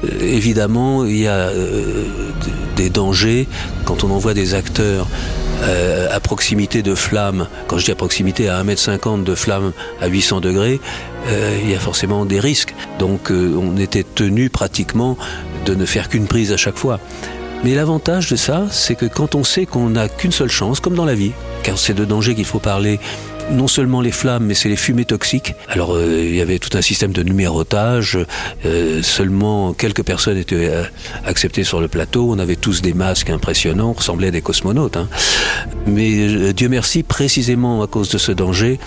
euh, 0.04 0.10
évidemment, 0.22 1.06
il 1.06 1.18
y 1.18 1.28
a 1.28 1.50
des 2.76 2.90
dangers 2.90 3.48
quand 3.86 4.04
on 4.04 4.12
envoie 4.12 4.34
des 4.34 4.54
acteurs 4.54 5.08
à 6.12 6.20
proximité 6.20 6.84
de 6.84 6.94
flammes, 6.94 7.48
quand 7.68 7.80
je 7.80 7.86
dis 7.86 7.92
à 7.92 7.96
proximité, 7.96 8.48
à 8.48 8.64
1m50 8.64 9.24
de 9.24 9.34
flammes 9.34 9.72
à 10.02 10.08
800 10.08 10.40
degrés, 10.40 10.80
il 11.64 11.70
y 11.70 11.74
a 11.74 11.80
forcément 11.80 12.26
des 12.26 12.40
risques. 12.40 12.76
Donc 13.00 13.32
on 13.32 13.76
était 13.78 14.04
tenu 14.04 14.50
pratiquement 14.50 15.18
de 15.68 15.76
ne 15.76 15.86
faire 15.86 16.10
qu'une 16.10 16.28
prise 16.28 16.52
à 16.52 16.58
chaque 16.58 16.78
fois. 16.78 17.00
Mais 17.64 17.76
l'avantage 17.76 18.30
de 18.30 18.36
ça, 18.36 18.68
c'est 18.72 18.96
que 18.96 19.06
quand 19.06 19.36
on 19.36 19.44
sait 19.44 19.66
qu'on 19.66 19.90
n'a 19.90 20.08
qu'une 20.08 20.32
seule 20.32 20.50
chance, 20.50 20.80
comme 20.80 20.96
dans 20.96 21.06
la 21.06 21.16
vie, 21.16 21.32
car 21.64 21.78
c'est 21.78 21.94
de 21.94 22.06
danger 22.06 22.36
qu'il 22.36 22.46
faut 22.46 22.60
parler, 22.60 23.00
non 23.52 23.68
seulement 23.68 24.02
les 24.02 24.12
flammes, 24.12 24.46
mais 24.46 24.54
c'est 24.54 24.70
les 24.70 24.76
fumées 24.76 25.06
toxiques. 25.06 25.54
Alors 25.70 25.96
euh, 25.96 26.24
il 26.24 26.36
y 26.36 26.42
avait 26.42 26.60
tout 26.60 26.76
un 26.78 26.82
système 26.82 27.12
de 27.12 27.24
numérotage, 27.24 28.18
euh, 28.66 29.02
seulement 29.02 29.74
quelques 29.74 30.04
personnes 30.04 30.38
étaient 30.38 30.70
euh, 30.70 30.84
acceptées 31.26 31.64
sur 31.64 31.80
le 31.80 31.88
plateau, 31.88 32.30
on 32.32 32.40
avait 32.40 32.56
tous 32.56 32.82
des 32.82 32.94
masques 32.94 33.30
impressionnants, 33.30 33.90
on 33.90 33.94
ressemblait 33.94 34.28
à 34.28 34.32
des 34.32 34.42
cosmonautes. 34.42 34.98
hein. 34.98 35.08
Mais 35.86 36.12
euh, 36.18 36.54
Dieu 36.54 36.70
merci, 36.70 37.04
précisément 37.04 37.82
à 37.82 37.88
cause 37.88 38.10
de 38.10 38.18
ce 38.18 38.32
danger, 38.32 38.80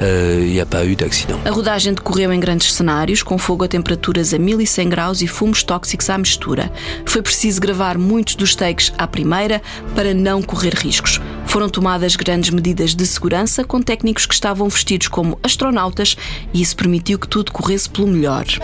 il 0.00 0.50
n'y 0.50 0.60
a 0.60 0.66
pas 0.66 0.84
eu 0.84 0.96
d'accident. 0.96 1.38
A 1.44 1.50
rodagem 1.50 1.94
decorreu 1.94 2.32
em 2.32 2.40
grandes 2.40 2.64
cenários, 2.72 3.22
com 3.22 3.38
fogo 3.38 3.64
a 3.64 3.68
temperaturas 3.68 4.34
a 4.34 4.38
1100 4.38 4.88
graus 4.88 5.22
e 5.22 5.26
fumos 5.26 5.62
tóxicos 5.62 6.10
à 6.10 6.18
mistura. 6.18 6.70
Foi 7.06 7.22
preciso 7.22 7.60
gravar 7.60 7.96
muitos 7.98 8.34
dos 8.34 8.54
takes 8.54 8.92
à 8.98 9.06
primeira 9.06 9.60
para 9.94 10.12
não 10.14 10.42
correr 10.42 10.74
riscos. 10.74 11.20
Foram 11.48 11.68
tomadas 11.68 12.14
grandes 12.14 12.50
medidas 12.50 12.94
de 12.94 13.06
segurança 13.06 13.64
com 13.64 13.80
técnicos 13.80 14.26
que 14.26 14.34
estavam 14.34 14.68
vestidos 14.68 15.08
como 15.08 15.38
astronautas 15.42 16.16
e 16.52 16.60
isso 16.60 16.76
permitiu 16.76 17.18
que 17.18 17.26
tudo 17.26 17.50
corresse 17.50 17.88
pelo 17.88 18.06
melhor. 18.06 18.44
Feu 18.44 18.60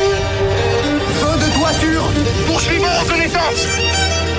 de 1.39 1.51
toiture 1.59 2.05
Poursuivons 2.47 3.01
reconnaissance 3.01 3.67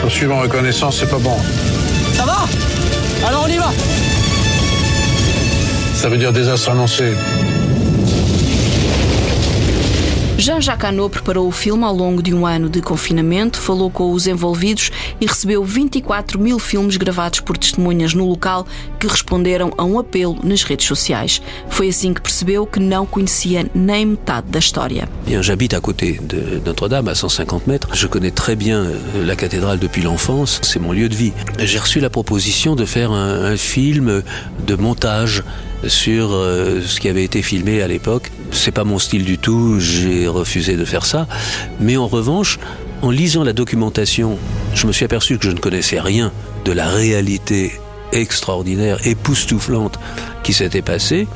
Poursuivant 0.02 0.42
reconnaissance, 0.42 0.98
c'est 1.00 1.10
pas 1.10 1.20
bon. 1.20 1.38
Ça 2.16 2.26
va 2.26 2.48
Alors 3.28 3.46
on 3.46 3.48
y 3.48 3.58
va 3.58 3.74
Ça 5.96 6.08
veut 6.08 6.18
dire 6.18 6.32
désastre 6.32 6.70
annoncé. 6.70 7.14
Jean-Jacques 10.38 10.84
Hano 10.84 11.10
preparou 11.10 11.48
o 11.48 11.52
filme 11.52 11.86
ao 11.86 11.95
longo 11.95 12.21
de 12.21 12.34
um 12.34 12.45
ano 12.45 12.69
de 12.69 12.82
confinamento, 12.82 13.58
falou 13.58 13.89
com 13.89 14.12
os 14.12 14.28
envolvidos 14.28 14.91
e 15.19 15.26
recebeu 15.26 15.63
24 15.63 16.38
mil 16.38 16.60
filmes 16.60 16.98
gravados 16.98 17.39
por 17.39 17.58
testemunhas 17.58 18.13
no 18.13 18.28
local 18.28 18.67
que 19.00 19.08
responderam 19.08 19.71
a 19.78 19.86
um 19.86 19.98
apelo 19.98 20.38
nas 20.43 20.63
redes 20.63 20.88
sociais. 20.88 21.41
Foi 21.69 21.88
assim 21.88 22.13
que 22.13 22.19
percebeu 22.19 22.65
que 22.65 22.82
não 22.82 23.06
conhecia 23.06 23.65
nem 23.74 24.06
metade 24.06 24.48
da 24.50 24.60
história. 24.60 25.08
Bien, 25.26 25.41
j'habite 25.41 25.74
à 25.74 25.80
côté 25.80 26.19
de 26.21 26.62
Notre-Dame, 26.65 27.08
à 27.08 27.15
150 27.15 27.65
mètres. 27.65 27.88
Je 27.93 28.06
connais 28.06 28.32
très 28.32 28.58
bien 28.58 28.80
euh, 28.84 29.26
la 29.26 29.38
cathédrale 29.38 29.80
depuis 29.80 30.02
l'enfance. 30.02 30.60
C'est 30.63 30.80
mon 30.80 30.91
lieu 30.91 31.08
de 31.08 31.15
vie. 31.15 31.32
J'ai 31.60 31.80
reçu 31.80 32.02
la 32.02 32.10
proposition 32.10 32.76
de 32.76 32.84
faire 32.84 33.12
un, 33.12 33.45
un 33.45 33.58
film 33.58 34.21
de 34.67 34.76
montage 34.76 35.43
sur 35.88 36.32
euh, 36.32 36.82
ce 36.82 37.00
qui 37.00 37.10
avait 37.10 37.24
été 37.24 37.41
filmé 37.41 37.82
à 37.82 37.88
l'époque. 37.88 38.32
C'est 38.52 38.71
pas 38.71 38.84
mon 38.84 39.00
style 39.00 39.26
du 39.26 39.38
tout, 39.38 39.80
j'ai 39.80 40.28
refusé 40.28 40.76
de 40.76 40.86
faire 40.86 41.06
ça. 41.06 41.28
Mais 41.80 41.98
en 41.98 42.08
revanche, 42.08 42.60
en 43.02 43.10
lisant 43.10 43.43
la 43.43 43.54
documentation, 43.54 44.38
je 44.74 44.88
me 44.88 44.91
suis 44.91 45.06
aperçu 45.06 45.38
que 45.38 45.45
je 45.45 45.52
ne 45.52 45.60
connaissais 45.60 46.00
rien 46.00 46.32
de 46.65 46.71
la 46.71 46.88
réalité 46.88 47.80
extraordinaire, 48.12 49.06
époustouflante 49.06 50.00
qui 50.43 50.54
s'était 50.54 50.82
passée. 50.82 51.28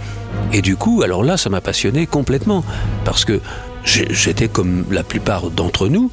Et 0.54 0.62
du 0.62 0.76
coup, 0.76 1.02
alors 1.04 1.24
là, 1.24 1.38
ça 1.38 1.50
m'a 1.50 1.62
passionné 1.62 2.08
complètement. 2.08 2.64
Parce 3.06 3.26
que 3.26 3.40
j'étais 3.84 4.48
comme 4.48 4.86
la 4.92 5.04
plupart 5.04 5.50
d'entre 5.50 5.88
nous, 5.88 6.12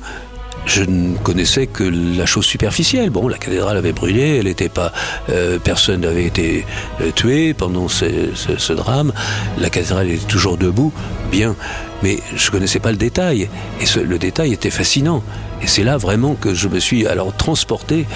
je 0.67 0.83
ne 0.83 1.17
connaissais 1.17 1.67
que 1.67 1.85
la 1.85 2.27
chose 2.27 2.45
superficielle. 2.45 3.11
Bon, 3.11 3.29
la 3.29 3.39
cathédrale 3.39 3.77
avait 3.77 3.93
brûlé, 3.93 4.39
elle 4.39 4.47
n'était 4.47 4.69
pas, 4.69 4.93
euh, 5.31 5.59
personne 5.59 6.01
n'avait 6.03 6.25
été 6.25 6.67
euh, 7.01 7.13
tué 7.13 7.55
pendant 7.55 7.89
ce, 7.89 8.73
drame. 8.73 9.13
La 9.59 9.71
cathédrale 9.71 10.11
était 10.11 10.27
toujours 10.27 10.59
debout, 10.59 10.93
bien, 11.31 11.55
mais 12.03 12.19
je 12.35 12.51
connaissais 12.51 12.81
pas 12.81 12.91
le 12.91 12.99
détail. 12.99 13.49
Et 13.81 14.01
le 14.01 14.19
détail 14.19 14.53
était 14.53 14.71
fascinant. 14.71 15.23
Et 15.63 15.67
c'est 15.67 15.85
là 15.85 15.97
vraiment 15.97 16.35
que 16.35 16.55
je 16.55 16.69
me 16.69 16.79
suis 16.79 17.07
alors 17.07 17.35
transporté. 17.35 18.07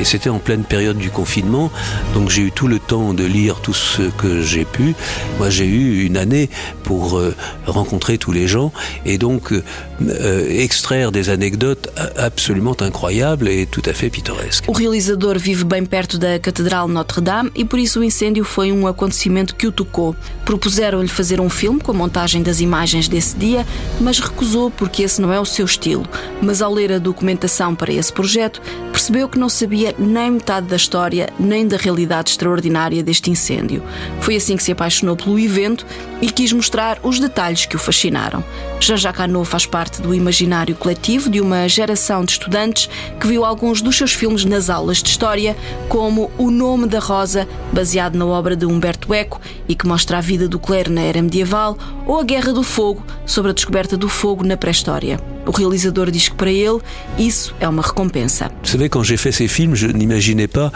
Et 0.00 0.04
c'était 0.04 0.30
en 0.30 0.38
pleine 0.38 0.62
période 0.62 0.98
du 0.98 1.10
confinement. 1.10 1.70
Donc 2.14 2.30
j'ai 2.30 2.42
eu 2.42 2.52
tout 2.52 2.68
le 2.68 2.78
temps 2.78 3.14
de 3.14 3.24
lire 3.24 3.56
tout 3.60 3.74
ce 3.74 4.02
que 4.02 4.42
j'ai 4.42 4.64
pu. 4.64 4.94
Moi 5.38 5.50
j'ai 5.50 5.66
eu 5.66 6.04
une 6.04 6.16
année 6.16 6.50
pour 6.84 7.18
euh, 7.18 7.34
rencontrer 7.66 8.18
tous 8.18 8.32
les 8.32 8.46
gens 8.46 8.72
et 9.04 9.18
donc 9.18 9.52
euh, 9.52 10.48
extraire 10.48 11.12
des 11.12 11.30
anecdotes 11.30 11.88
absolument 12.16 12.76
incroyables 12.80 13.48
et 13.48 13.66
tout 13.66 13.82
à 13.86 13.92
fait 13.92 14.10
pittoresques. 14.10 14.64
O 14.68 14.72
realizador 14.72 15.38
vive 15.38 15.64
bem 15.64 15.84
perto 15.84 16.18
da 16.18 16.38
Catedral 16.38 16.88
Notre-Dame 16.88 17.50
e 17.56 17.64
por 17.64 17.78
isso 17.78 18.00
o 18.00 18.04
incêndio 18.04 18.44
foi 18.44 18.70
um 18.72 18.86
acontecimento 18.86 19.54
que 19.56 19.66
o 19.66 19.72
tocou. 19.72 20.14
Propuseram-lhe 20.44 21.08
fazer 21.08 21.40
um 21.40 21.50
filme 21.50 21.80
com 21.80 21.90
a 21.90 21.94
montagem 21.94 22.42
das 22.42 22.60
imagens 22.60 23.08
desse 23.08 23.36
dia, 23.36 23.66
mas 24.00 24.20
recusou 24.20 24.70
porque 24.70 25.02
esse 25.02 25.20
não 25.20 25.32
é 25.32 25.40
o 25.40 25.44
seu 25.44 25.64
estilo. 25.64 26.06
Mas 26.40 26.62
ao 26.62 26.72
ler 26.72 26.87
a 26.92 26.98
documentação 26.98 27.74
para 27.74 27.92
esse 27.92 28.12
projeto, 28.12 28.60
percebeu 28.92 29.28
que 29.28 29.38
não 29.38 29.48
sabia 29.48 29.94
nem 29.98 30.32
metade 30.32 30.66
da 30.66 30.76
história 30.76 31.28
nem 31.38 31.66
da 31.66 31.76
realidade 31.76 32.30
extraordinária 32.30 33.02
deste 33.02 33.30
incêndio. 33.30 33.82
Foi 34.20 34.36
assim 34.36 34.56
que 34.56 34.62
se 34.62 34.72
apaixonou 34.72 35.16
pelo 35.16 35.38
evento 35.38 35.86
e 36.20 36.30
quis 36.30 36.52
mostrar 36.52 36.98
os 37.02 37.18
detalhes 37.18 37.66
que 37.66 37.76
o 37.76 37.78
fascinaram. 37.78 38.42
Jean-Jacques 38.80 39.20
Hano 39.20 39.44
faz 39.44 39.66
parte 39.66 40.02
do 40.02 40.14
imaginário 40.14 40.74
coletivo 40.74 41.30
de 41.30 41.40
uma 41.40 41.68
geração 41.68 42.24
de 42.24 42.32
estudantes 42.32 42.88
que 43.20 43.26
viu 43.26 43.44
alguns 43.44 43.80
dos 43.80 43.96
seus 43.96 44.12
filmes 44.12 44.44
nas 44.44 44.68
aulas 44.68 45.02
de 45.02 45.08
história, 45.08 45.56
como 45.88 46.30
O 46.36 46.50
Nome 46.50 46.86
da 46.86 46.98
Rosa, 46.98 47.48
baseado 47.72 48.16
na 48.16 48.26
obra 48.26 48.56
de 48.56 48.66
Humberto 48.66 49.12
Eco 49.14 49.40
e 49.68 49.74
que 49.74 49.86
mostra 49.86 50.18
a 50.18 50.20
vida 50.20 50.48
do 50.48 50.58
clero 50.58 50.90
na 50.90 51.02
era 51.02 51.22
medieval, 51.22 51.76
ou 52.06 52.18
A 52.18 52.24
Guerra 52.24 52.52
do 52.52 52.62
Fogo, 52.62 53.02
sobre 53.24 53.50
a 53.50 53.54
descoberta 53.54 53.96
do 53.96 54.08
fogo 54.08 54.44
na 54.44 54.56
pré-história. 54.56 55.37
O 55.48 55.50
realizador 55.50 56.10
diz 56.10 56.28
que 56.28 56.34
para 56.34 56.52
ele 56.52 56.78
isso 57.18 57.54
é 57.58 57.66
uma 57.66 57.82
recompensa. 57.82 58.50
Vous 58.62 58.70
savez, 58.70 58.90
quand 58.90 59.02
j'ai 59.02 59.16
fait 59.16 59.32
ces 59.32 59.48
films, 59.48 59.74
je 59.74 59.86
n'imaginais 59.86 60.46
pas 60.46 60.70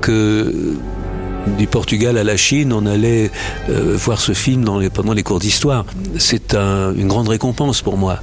que 0.00 0.76
du 1.58 1.66
Portugal 1.66 2.16
à 2.16 2.24
la 2.24 2.38
Chine, 2.38 2.72
on 2.72 2.86
allait 2.86 3.30
euh, 3.68 3.94
voir 3.98 4.18
ce 4.18 4.32
film 4.32 4.64
pendant 4.94 5.12
les 5.12 5.22
cours 5.22 5.40
d'histoire. 5.40 5.84
C'est 6.18 6.54
un, 6.54 6.94
une 6.94 7.08
grande 7.08 7.28
récompense 7.28 7.82
pour 7.82 7.98
moi. 7.98 8.18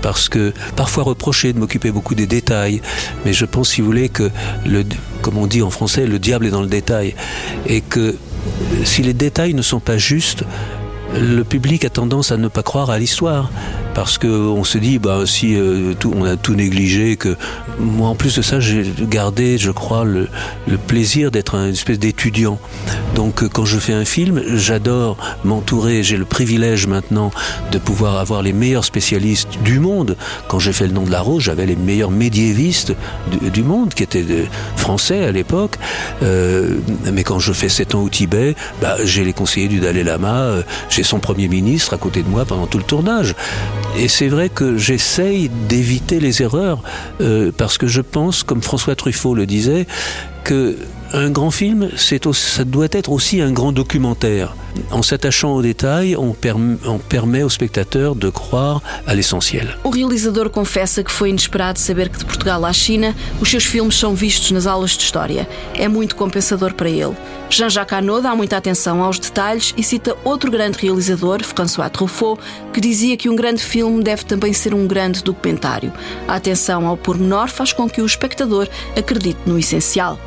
Parce 0.00 0.30
que 0.30 0.54
parfois 0.74 1.04
reproché 1.04 1.52
de 1.52 1.58
m'occuper 1.58 1.90
beaucoup 1.90 2.14
des 2.14 2.26
détails, 2.26 2.80
mais 3.26 3.34
je 3.34 3.44
pense, 3.44 3.72
si 3.72 3.82
vous 3.82 3.86
voulez, 3.88 4.08
que 4.08 4.30
comme 5.20 5.36
on 5.36 5.46
dit 5.46 5.62
en 5.62 5.70
français, 5.70 6.06
le 6.06 6.18
diable 6.18 6.46
est 6.46 6.50
dans 6.50 6.62
le 6.62 6.66
détail, 6.66 7.14
et 7.66 7.82
que 7.82 8.16
si 8.84 9.02
les 9.02 9.12
détails 9.12 9.52
ne 9.52 9.62
sont 9.62 9.80
pas 9.80 9.98
justes, 9.98 10.44
le 11.14 11.44
public 11.44 11.84
a 11.84 11.90
tendance 11.90 12.32
à 12.32 12.36
ne 12.36 12.48
pas 12.48 12.62
croire 12.62 12.90
à 12.90 12.98
l'histoire 12.98 13.50
parce 13.94 14.18
qu'on 14.18 14.64
se 14.64 14.78
dit 14.78 14.98
bah 14.98 15.20
si 15.26 15.56
euh, 15.56 15.94
tout, 15.98 16.12
on 16.16 16.24
a 16.24 16.36
tout 16.36 16.54
négligé 16.54 17.16
que 17.16 17.36
moi 17.78 18.08
en 18.08 18.14
plus 18.14 18.36
de 18.36 18.42
ça 18.42 18.60
j'ai 18.60 18.84
gardé 19.02 19.58
je 19.58 19.70
crois 19.70 20.04
le, 20.04 20.28
le 20.66 20.78
plaisir 20.78 21.30
d'être 21.30 21.54
une 21.54 21.72
espèce 21.72 21.98
d'étudiant. 21.98 22.58
Donc 23.14 23.42
euh, 23.42 23.48
quand 23.48 23.64
je 23.64 23.78
fais 23.78 23.92
un 23.92 24.04
film 24.04 24.42
j'adore 24.54 25.16
m'entourer 25.44 26.02
j'ai 26.02 26.16
le 26.16 26.24
privilège 26.24 26.86
maintenant 26.86 27.30
de 27.70 27.78
pouvoir 27.78 28.16
avoir 28.16 28.42
les 28.42 28.52
meilleurs 28.52 28.84
spécialistes 28.84 29.58
du 29.64 29.78
monde. 29.78 30.16
Quand 30.48 30.58
j'ai 30.58 30.72
fait 30.72 30.86
le 30.86 30.92
nom 30.92 31.02
de 31.02 31.10
la 31.10 31.20
rose 31.20 31.42
j'avais 31.42 31.66
les 31.66 31.76
meilleurs 31.76 32.10
médiévistes 32.10 32.94
du, 33.30 33.50
du, 33.50 33.62
monde 33.62 33.94
qui 33.94 34.02
étaient 34.02 34.22
de, 34.22 34.44
français 34.76 35.24
à 35.24 35.32
l'époque. 35.32 35.78
Euh, 36.22 36.78
mais 37.12 37.24
quand 37.24 37.38
je 37.38 37.52
fais 37.52 37.68
7 37.68 37.94
ans 37.94 38.02
au 38.02 38.08
Tibet 38.08 38.54
bah, 38.80 38.96
j'ai 39.04 39.24
les 39.24 39.32
conseillers 39.32 39.68
du 39.68 39.80
Dalai 39.80 40.04
Lama 40.04 40.34
euh, 40.34 40.62
j'ai 40.88 41.02
son 41.02 41.18
premier 41.18 41.48
ministre 41.48 41.94
à 41.94 41.98
côté 41.98 42.22
de 42.22 42.28
moi 42.28 42.44
pendant 42.44 42.66
tout 42.66 42.78
le 42.78 42.84
tournage 42.84 43.34
et 43.96 44.08
c'est 44.08 44.28
vrai 44.28 44.48
que 44.48 44.76
j'essaye 44.78 45.50
d'éviter 45.68 46.18
les 46.18 46.42
erreurs 46.42 46.82
euh, 47.20 47.52
parce 47.56 47.78
que 47.78 47.86
je 47.86 48.00
pense, 48.00 48.42
comme 48.42 48.62
François 48.62 48.96
Truffaut 48.96 49.34
le 49.34 49.46
disait, 49.46 49.86
que 50.44 50.76
un 51.12 51.30
grand 51.30 51.50
film, 51.50 51.90
c'est 51.96 52.22
ça 52.32 52.64
doit 52.64 52.88
être 52.92 53.10
aussi 53.10 53.40
un 53.40 53.52
grand 53.52 53.72
documentaire. 53.72 54.54
En 54.90 55.02
s'attachant 55.02 55.54
aux 55.54 55.62
détails, 55.62 56.16
on, 56.16 56.32
perm 56.32 56.78
on, 56.86 56.98
permet 56.98 57.42
au 57.42 57.48
spectateur 57.48 58.14
de 58.14 58.30
croire 58.30 58.80
à 59.06 59.14
l'essentiel. 59.14 59.76
O 59.84 59.90
realizador 59.90 60.50
confessa 60.50 61.02
que 61.02 61.10
foi 61.10 61.30
inesperado 61.30 61.78
saber 61.78 62.08
que 62.08 62.18
de 62.18 62.24
Portugal 62.24 62.64
à 62.64 62.72
China 62.72 63.14
os 63.40 63.50
seus 63.50 63.64
filmes 63.64 63.96
são 63.96 64.14
vistos 64.14 64.50
nas 64.50 64.66
aulas 64.66 64.92
de 64.92 65.02
história. 65.02 65.46
É 65.74 65.88
muito 65.88 66.16
compensador 66.16 66.72
para 66.72 66.88
ele. 66.88 67.14
Jean-Jacques 67.50 67.92
Hano 67.92 68.22
dá 68.22 68.34
muita 68.34 68.56
atenção 68.56 69.02
aos 69.02 69.18
detalhes 69.18 69.74
e 69.76 69.82
cita 69.82 70.16
outro 70.24 70.50
grande 70.50 70.78
realizador, 70.78 71.44
François 71.44 71.90
Truffaut, 71.90 72.40
que 72.72 72.80
dizia 72.80 73.16
que 73.16 73.28
um 73.28 73.36
grande 73.36 73.62
filme 73.62 74.02
deve 74.02 74.24
também 74.24 74.54
ser 74.54 74.72
um 74.72 74.86
grande 74.86 75.22
documentário. 75.22 75.92
A 76.26 76.36
atenção 76.36 76.86
ao 76.86 76.96
pormenor 76.96 77.48
faz 77.48 77.72
com 77.72 77.90
que 77.90 78.00
o 78.00 78.06
espectador 78.06 78.68
acredite 78.96 79.40
no 79.44 79.58
essencial. 79.58 80.18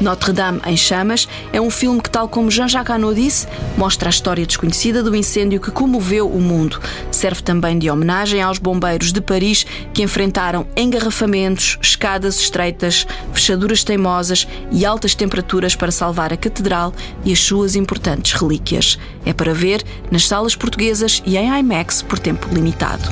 Notre-Dame 0.00 0.60
em 0.66 0.76
Chamas 0.76 1.28
é 1.52 1.60
um 1.60 1.70
filme 1.70 2.00
que, 2.00 2.10
tal 2.10 2.28
como 2.28 2.50
Jean-Jacques 2.50 2.94
Hano 2.94 3.14
disse, 3.14 3.46
mostra 3.76 4.08
a 4.08 4.10
história 4.10 4.46
desconhecida 4.46 5.02
do 5.02 5.14
incêndio 5.14 5.60
que 5.60 5.70
comoveu 5.70 6.28
o 6.28 6.40
mundo. 6.40 6.80
Serve 7.10 7.42
também 7.42 7.78
de 7.78 7.90
homenagem 7.90 8.42
aos 8.42 8.58
bombeiros 8.58 9.12
de 9.12 9.20
Paris 9.20 9.64
que 9.92 10.02
enfrentaram 10.02 10.66
engarrafamentos, 10.76 11.78
escadas 11.80 12.38
estreitas, 12.38 13.06
fechaduras 13.32 13.84
teimosas 13.84 14.46
e 14.70 14.84
altas 14.84 15.14
temperaturas 15.14 15.74
para 15.76 15.92
salvar 15.92 16.32
a 16.32 16.36
catedral 16.36 16.92
e 17.24 17.32
as 17.32 17.40
suas 17.40 17.76
importantes 17.76 18.32
relíquias. 18.32 18.98
É 19.24 19.32
para 19.32 19.54
ver 19.54 19.82
nas 20.10 20.26
salas 20.26 20.56
portuguesas 20.56 21.22
e 21.24 21.36
em 21.36 21.58
IMAX 21.58 22.02
por 22.02 22.18
tempo 22.18 22.48
limitado. 22.52 23.08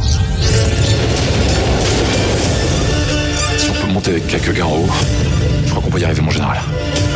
On 3.95 4.01
peut 4.01 4.23
je 5.65 5.71
crois 5.71 5.83
qu'on 5.83 5.91
peut 5.91 6.01
y 6.01 6.05
arriver, 6.05 6.23
mon 6.23 6.31
général. 6.31 6.61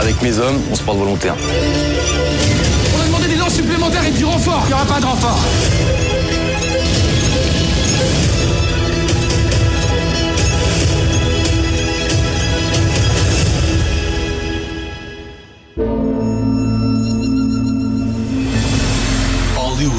Avec 0.00 0.20
mes 0.22 0.38
hommes, 0.38 0.60
on 0.70 0.74
se 0.74 0.82
porte 0.82 0.98
volontaire. 0.98 1.34
On 2.96 3.00
a 3.00 3.06
demandé 3.06 3.28
des 3.28 3.36
dents 3.36 3.50
supplémentaires 3.50 4.04
et 4.04 4.10
du 4.10 4.24
renfort. 4.24 4.62
Il 4.64 4.68
n'y 4.68 4.74
aura 4.74 4.84
pas 4.84 5.00
de 5.00 5.06
renfort. 5.06 5.38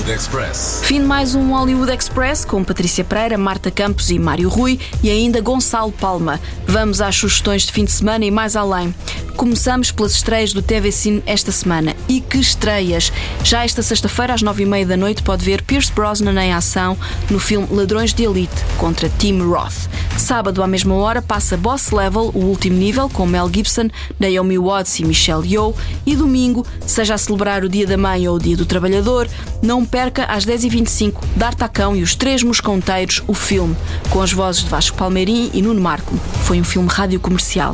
Hollywood 0.08 0.14
Express. 0.14 0.82
Fim 0.86 1.02
de 1.02 1.06
mais 1.06 1.36
um 1.36 1.52
Hollywood 1.52 1.92
Express 1.92 2.46
com 2.46 2.64
Patrícia 2.64 3.04
Pereira, 3.04 3.38
Marta 3.38 3.70
Campos 3.70 4.10
e 4.10 4.18
Mário 4.18 4.48
Rui 4.48 4.80
e 5.04 5.10
ainda 5.10 5.42
Gonçalo 5.42 5.92
Palma. 5.92 6.40
Vamos 6.66 7.02
às 7.02 7.16
sugestões 7.18 7.64
de 7.64 7.74
fim 7.74 7.84
de 7.84 7.92
semana 7.92 8.24
e 8.24 8.32
mais 8.32 8.56
além. 8.56 8.96
Começamos 9.36 9.92
pelas 9.92 10.14
estreias 10.14 10.54
do 10.54 10.62
TV 10.62 10.92
Cine 10.94 11.22
esta 11.26 11.52
semana. 11.52 11.94
E 12.08 12.22
que 12.22 12.38
estreias! 12.38 13.12
Já 13.44 13.66
esta 13.66 13.84
sexta-feira, 13.84 14.34
às 14.34 14.42
nove 14.42 14.64
e 14.64 14.66
meia 14.66 14.86
da 14.86 14.96
noite, 14.96 15.22
pode 15.22 15.44
ver 15.44 15.62
Pierce 15.62 15.92
Brosnan 15.92 16.42
em 16.42 16.54
ação 16.54 16.98
no 17.30 17.38
filme 17.38 17.68
Ladrões 17.70 18.14
de 18.14 18.24
Elite 18.24 18.56
contra 18.78 19.10
Tim 19.10 19.42
Roth. 19.42 19.90
Sábado, 20.28 20.62
à 20.62 20.68
mesma 20.68 20.94
hora, 20.94 21.22
passa 21.22 21.56
Boss 21.56 21.92
Level, 21.92 22.32
o 22.34 22.40
último 22.40 22.76
nível, 22.76 23.08
com 23.08 23.26
Mel 23.26 23.50
Gibson, 23.50 23.88
Naomi 24.20 24.58
Watts 24.58 25.00
e 25.00 25.06
Michelle 25.06 25.48
Yeoh. 25.48 25.74
E 26.06 26.18
domingo, 26.18 26.68
seja 26.86 27.14
a 27.14 27.18
celebrar 27.18 27.64
o 27.64 27.70
Dia 27.70 27.88
da 27.88 27.96
Mãe 27.96 28.28
ou 28.28 28.36
o 28.36 28.40
Dia 28.40 28.58
do 28.58 28.66
Trabalhador, 28.66 29.26
não 29.64 29.86
perca 29.86 30.26
às 30.26 30.46
10h25 30.46 31.24
D'Artacão 31.34 31.96
e 31.96 32.04
os 32.04 32.14
Três 32.14 32.44
Mosconteiros, 32.44 33.24
o 33.26 33.34
filme, 33.34 33.74
com 34.10 34.22
as 34.22 34.34
vozes 34.34 34.66
de 34.66 34.70
Vasco 34.70 34.98
Palmeirim 34.98 35.50
e 35.54 35.62
Nuno 35.62 35.80
Marco. 35.80 36.14
Foi 36.44 36.60
um 36.60 36.64
filme 36.66 36.90
rádio 36.90 37.22
comercial. 37.22 37.74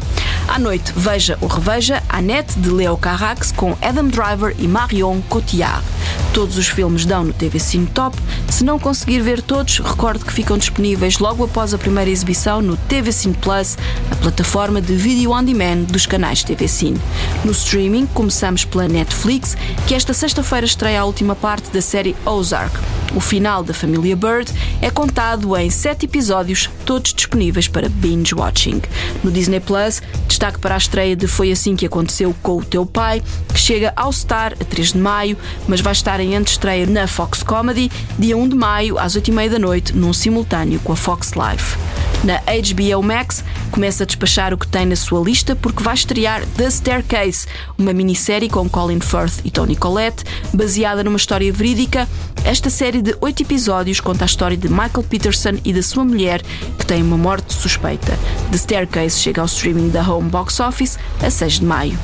À 0.54 0.60
noite, 0.60 0.94
veja 0.96 1.36
ou 1.42 1.48
reveja 1.48 2.04
Annette 2.08 2.60
de 2.60 2.70
Leo 2.70 2.96
Carrax 2.96 3.52
com 3.52 3.76
Adam 3.82 4.08
Driver 4.08 4.56
e 4.60 4.68
Marion 4.68 5.20
Cotillard. 5.22 5.84
Todos 6.32 6.60
os 6.60 6.68
filmes 6.68 7.08
dão 7.08 7.24
no 7.24 7.34
TV 7.34 7.58
Cine 7.58 7.88
Top. 7.88 8.16
Se 8.52 8.64
não 8.64 8.78
conseguir 8.78 9.20
ver 9.22 9.42
todos, 9.42 9.80
recorde 9.80 10.24
que 10.24 10.32
ficam 10.32 10.56
disponíveis 10.56 11.18
logo 11.18 11.44
após 11.44 11.74
a 11.74 11.78
primeira 11.80 12.08
exibição 12.08 12.62
no 12.62 12.78
TV 12.78 13.12
Cine 13.12 13.34
Plus, 13.34 13.76
a 14.12 14.16
plataforma 14.18 14.80
de 14.80 14.94
vídeo 14.94 15.32
on 15.32 15.44
demand 15.44 15.86
dos 15.86 16.06
canais 16.06 16.44
TV 16.44 16.68
Cine. 16.68 17.02
No 17.44 17.52
streaming, 17.52 18.06
começamos 18.06 18.64
pela 18.64 18.88
Netflix, 18.88 19.58
que 19.88 19.96
esta 19.96 20.14
sexta-feira 20.14 20.68
estreia 20.68 21.02
a 21.02 21.06
última 21.06 21.36
parte 21.36 21.72
da 21.72 21.82
série 21.82 22.16
Ozark. 22.28 22.80
O 23.16 23.20
final 23.20 23.64
da 23.64 23.74
família 23.74 24.16
Bird 24.16 24.52
é 24.82 24.90
contado 24.90 25.56
em 25.56 25.70
sete 25.70 26.06
episódios, 26.06 26.70
todos 26.86 27.14
disponíveis 27.14 27.68
para 27.68 27.88
binge 27.88 28.34
watching. 28.34 28.82
No 29.24 29.32
Disney 29.32 29.60
Plus, 29.60 30.02
destaque 30.28 30.60
para 30.60 30.76
a 30.76 30.78
estreia 30.78 31.16
de 31.16 31.28
Foi 31.28 31.52
Assim 31.52 31.76
Que 31.76 31.86
Aconteceu 31.86 32.36
com 32.42 32.58
o 32.58 32.66
Teu 32.66 32.86
Pai, 32.86 33.22
que 33.54 33.60
chega 33.60 33.94
ao 33.96 34.12
Star 34.12 34.54
a 34.60 34.66
3 34.66 34.94
de 34.94 34.98
maio, 34.98 35.38
mas 35.68 35.80
vai 35.80 35.94
estar 35.94 36.20
em 36.20 36.36
antestreia 36.36 36.88
na 36.88 37.08
Fox 37.08 37.44
Comedy, 37.44 37.92
dia 38.18 38.36
1 38.36 38.50
de 38.50 38.56
maio, 38.56 38.98
às 38.98 39.16
8h30 39.16 39.50
da 39.50 39.60
noite, 39.60 39.96
num 39.96 40.14
simultâneo 40.14 40.80
com 40.80 40.94
a 40.94 40.96
Fox 40.96 41.34
Live. 41.34 41.93
Na 42.24 42.40
HBO 42.40 43.04
Max, 43.04 43.44
começa 43.70 44.04
a 44.04 44.06
despachar 44.06 44.54
o 44.54 44.58
que 44.58 44.66
tem 44.66 44.86
na 44.86 44.96
sua 44.96 45.22
lista 45.22 45.58
porque 45.58 45.84
vai 45.84 45.94
estrear 45.94 46.46
The 46.56 46.70
Staircase, 46.70 47.46
uma 47.78 47.92
minissérie 47.92 48.50
com 48.50 48.70
Colin 48.70 49.02
Firth 49.02 49.42
e 49.44 49.52
Tony 49.52 49.76
Collette, 49.76 50.24
baseada 50.54 51.04
numa 51.04 51.18
história 51.18 51.52
verídica. 51.52 52.08
Esta 52.46 52.70
série 52.70 53.02
de 53.02 53.14
oito 53.20 53.44
episódios 53.44 54.00
conta 54.00 54.24
a 54.24 54.26
história 54.26 54.56
de 54.56 54.70
Michael 54.70 55.04
Peterson 55.10 55.60
e 55.66 55.74
da 55.74 55.84
sua 55.84 56.06
mulher, 56.06 56.42
que 56.80 56.86
tem 56.86 57.04
uma 57.04 57.18
morte 57.18 57.54
suspeita. 57.54 58.18
The 58.52 58.58
Staircase 58.58 59.20
chega 59.20 59.42
ao 59.42 59.48
streaming 59.48 59.90
da 59.90 60.02
Home 60.10 60.30
Box 60.30 60.62
Office 60.62 60.98
a 61.22 61.30
6 61.30 61.60
de 61.60 61.66
maio. 61.66 62.00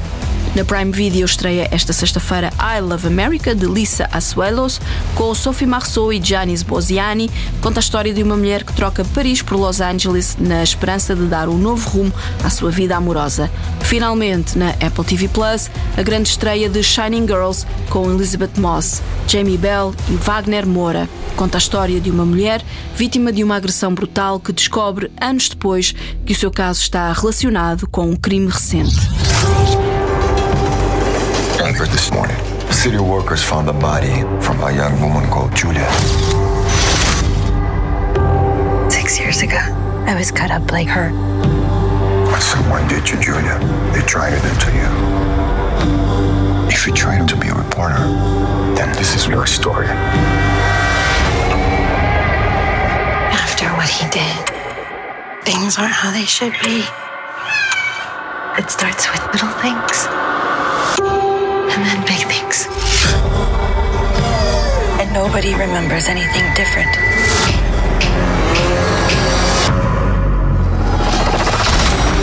Na 0.55 0.65
Prime 0.65 0.91
Video 0.91 1.25
estreia 1.25 1.67
esta 1.71 1.93
sexta-feira 1.93 2.51
I 2.59 2.81
Love 2.81 3.07
America, 3.07 3.53
de 3.53 3.67
Lisa 3.67 4.09
Asuelos, 4.11 4.81
com 5.13 5.33
Sophie 5.35 5.67
Marceau 5.67 6.11
e 6.11 6.19
Giannis 6.19 6.63
Boziani. 6.63 7.29
Conta 7.61 7.79
a 7.79 7.81
história 7.81 8.11
de 8.11 8.23
uma 8.23 8.35
mulher 8.35 8.63
que 8.63 8.73
troca 8.73 9.05
Paris 9.13 9.43
por 9.43 9.57
Los 9.57 9.79
Angeles 9.79 10.37
na 10.39 10.63
esperança 10.63 11.15
de 11.15 11.25
dar 11.27 11.47
um 11.47 11.57
novo 11.57 11.87
rumo 11.87 12.11
à 12.43 12.49
sua 12.49 12.71
vida 12.71 12.95
amorosa. 12.95 13.49
Finalmente, 13.81 14.57
na 14.57 14.71
Apple 14.71 15.05
TV 15.05 15.27
Plus, 15.27 15.69
a 15.95 16.01
grande 16.01 16.29
estreia 16.29 16.67
de 16.67 16.81
Shining 16.81 17.27
Girls 17.27 17.65
com 17.89 18.11
Elizabeth 18.11 18.59
Moss, 18.59 19.03
Jamie 19.27 19.57
Bell 19.57 19.93
e 20.09 20.15
Wagner 20.15 20.65
Moura. 20.65 21.07
Conta 21.35 21.57
a 21.57 21.59
história 21.59 22.01
de 22.01 22.09
uma 22.09 22.25
mulher 22.25 22.63
vítima 22.95 23.31
de 23.31 23.43
uma 23.43 23.55
agressão 23.55 23.93
brutal 23.93 24.39
que 24.39 24.51
descobre, 24.51 25.11
anos 25.21 25.47
depois, 25.47 25.93
que 26.25 26.33
o 26.33 26.35
seu 26.35 26.49
caso 26.49 26.81
está 26.81 27.13
relacionado 27.13 27.87
com 27.87 28.09
um 28.09 28.15
crime 28.15 28.49
recente. 28.49 28.97
This 31.69 32.11
morning. 32.11 32.35
City 32.71 32.97
workers 32.97 33.43
found 33.43 33.69
a 33.69 33.73
body 33.73 34.23
from 34.41 34.59
a 34.61 34.71
young 34.73 34.99
woman 34.99 35.29
called 35.29 35.55
Julia. 35.55 35.87
Six 38.89 39.19
years 39.19 39.43
ago, 39.43 39.59
I 40.07 40.15
was 40.17 40.31
cut 40.31 40.49
up 40.49 40.71
like 40.71 40.87
her. 40.87 41.11
What 42.31 42.41
someone 42.41 42.87
did 42.87 43.05
to 43.05 43.21
Julia, 43.21 43.59
they 43.93 44.01
tried 44.01 44.33
it 44.33 44.43
into 44.43 44.71
you. 44.75 44.89
If 46.67 46.87
you 46.87 46.93
try 46.93 47.23
to 47.23 47.35
be 47.37 47.49
a 47.49 47.53
reporter, 47.53 48.03
then 48.75 48.91
this 48.97 49.15
is 49.15 49.27
your 49.27 49.45
story. 49.45 49.87
After 53.31 53.67
what 53.77 53.87
he 53.87 54.09
did, 54.09 54.49
things 55.45 55.77
aren't 55.77 55.93
how 55.93 56.11
they 56.11 56.25
should 56.25 56.53
be. 56.63 56.83
It 58.57 58.69
starts 58.69 59.07
with 59.11 59.21
little 59.31 59.53
things, 59.61 60.07
big 62.05 62.25
things. 62.27 62.67
And 64.99 65.13
nobody 65.13 65.53
remembers 65.53 66.07
anything 66.07 66.43
different. 66.55 66.89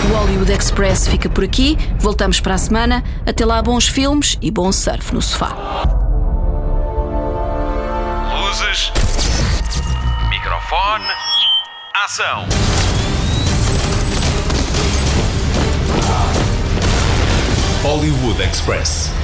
O 0.05 0.15
Hollywood 0.15 0.53
Express 0.53 1.09
fica 1.09 1.29
por 1.29 1.45
aqui. 1.45 1.79
Voltamos 1.99 2.41
para 2.41 2.55
a 2.55 2.59
semana. 2.59 3.03
Até 3.27 3.45
lá, 3.45 3.63
bons 3.63 3.89
filmes 3.89 4.37
e 4.43 4.51
bom 4.51 4.71
surf 4.73 5.15
no 5.15 5.23
sofá. 5.23 5.55
Luzes. 8.35 8.93
Microfone. 10.29 11.05
Ação. 12.05 12.47
Hollywood 17.83 18.43
Express. 18.43 19.16